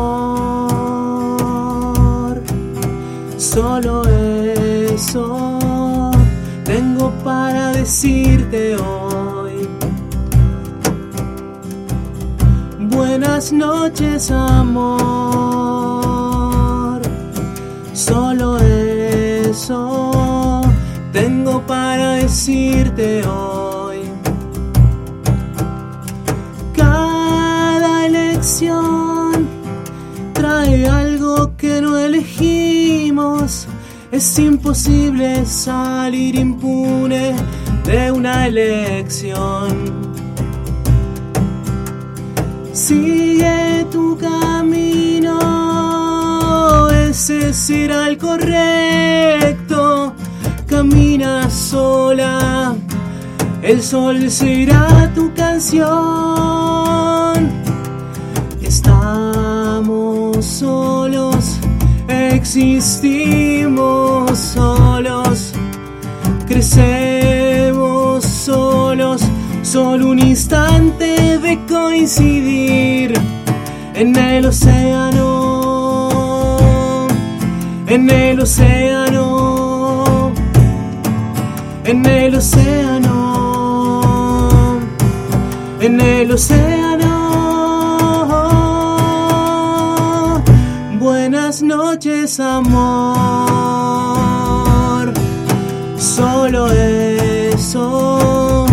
Solo 3.35 4.03
eso 4.07 5.49
tengo 6.63 7.09
para 7.23 7.71
decirte 7.71 8.75
hoy. 8.75 9.67
Buenas 12.77 13.51
noches, 13.51 14.29
amor. 14.29 15.01
Solo 17.93 18.59
eso 18.59 20.61
tengo 21.11 21.59
para 21.65 22.17
decirte 22.17 23.25
hoy. 23.25 23.44
Es 34.15 34.39
imposible 34.39 35.45
salir 35.45 36.35
impune 36.39 37.35
de 37.83 38.11
una 38.13 38.47
elección. 38.47 39.91
Sigue 42.71 43.85
tu 43.91 44.17
camino, 44.17 45.37
ese 46.91 47.53
será 47.53 48.07
el 48.07 48.17
correcto. 48.17 50.13
Camina 50.65 51.49
sola, 51.49 52.73
el 53.63 53.83
sol 53.83 54.31
será 54.31 55.11
tu 55.13 55.33
canción. 55.33 55.83
Estamos 58.61 60.45
solos, 60.45 61.54
existimos 62.07 63.75
solos, 64.37 65.53
crecemos 66.47 68.23
solos, 68.25 69.21
solo 69.63 70.09
un 70.09 70.19
instante 70.19 71.39
de 71.39 71.59
coincidir 71.67 73.13
en 73.93 74.15
el 74.15 74.45
océano, 74.45 76.09
en 77.87 78.09
el 78.09 78.39
océano, 78.39 80.31
en 81.85 82.05
el 82.05 82.35
océano, 82.35 83.11
en 85.81 86.01
el 86.01 86.31
océano. 86.31 86.74
Noches, 92.25 92.39
amor. 92.39 92.73
Solo 95.97 96.71
eso 96.71 98.65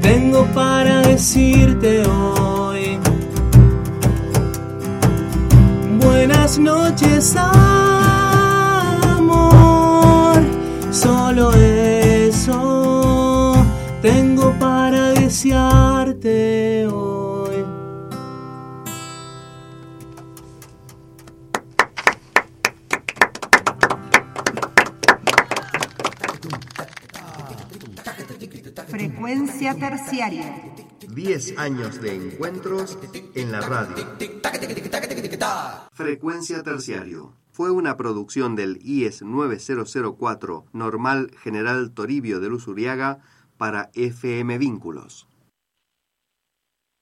tengo 0.00 0.44
para 0.54 1.02
decirte 1.02 2.04
hoy. 2.06 3.00
Buenas 6.00 6.58
noches, 6.58 7.34
Terciario. 30.20 30.44
10 31.14 31.58
años 31.58 32.02
de 32.02 32.14
encuentros 32.14 32.98
en 33.34 33.52
la 33.52 33.62
radio. 33.62 33.94
Frecuencia 35.92 36.62
Terciario. 36.62 37.32
Fue 37.52 37.70
una 37.70 37.96
producción 37.96 38.54
del 38.54 38.80
IES 38.82 39.22
9004 39.22 40.66
Normal 40.74 41.30
General 41.42 41.92
Toribio 41.92 42.38
de 42.38 42.50
Luz 42.50 42.68
Uriaga 42.68 43.20
para 43.56 43.90
FM 43.94 44.58
Vínculos. 44.58 45.26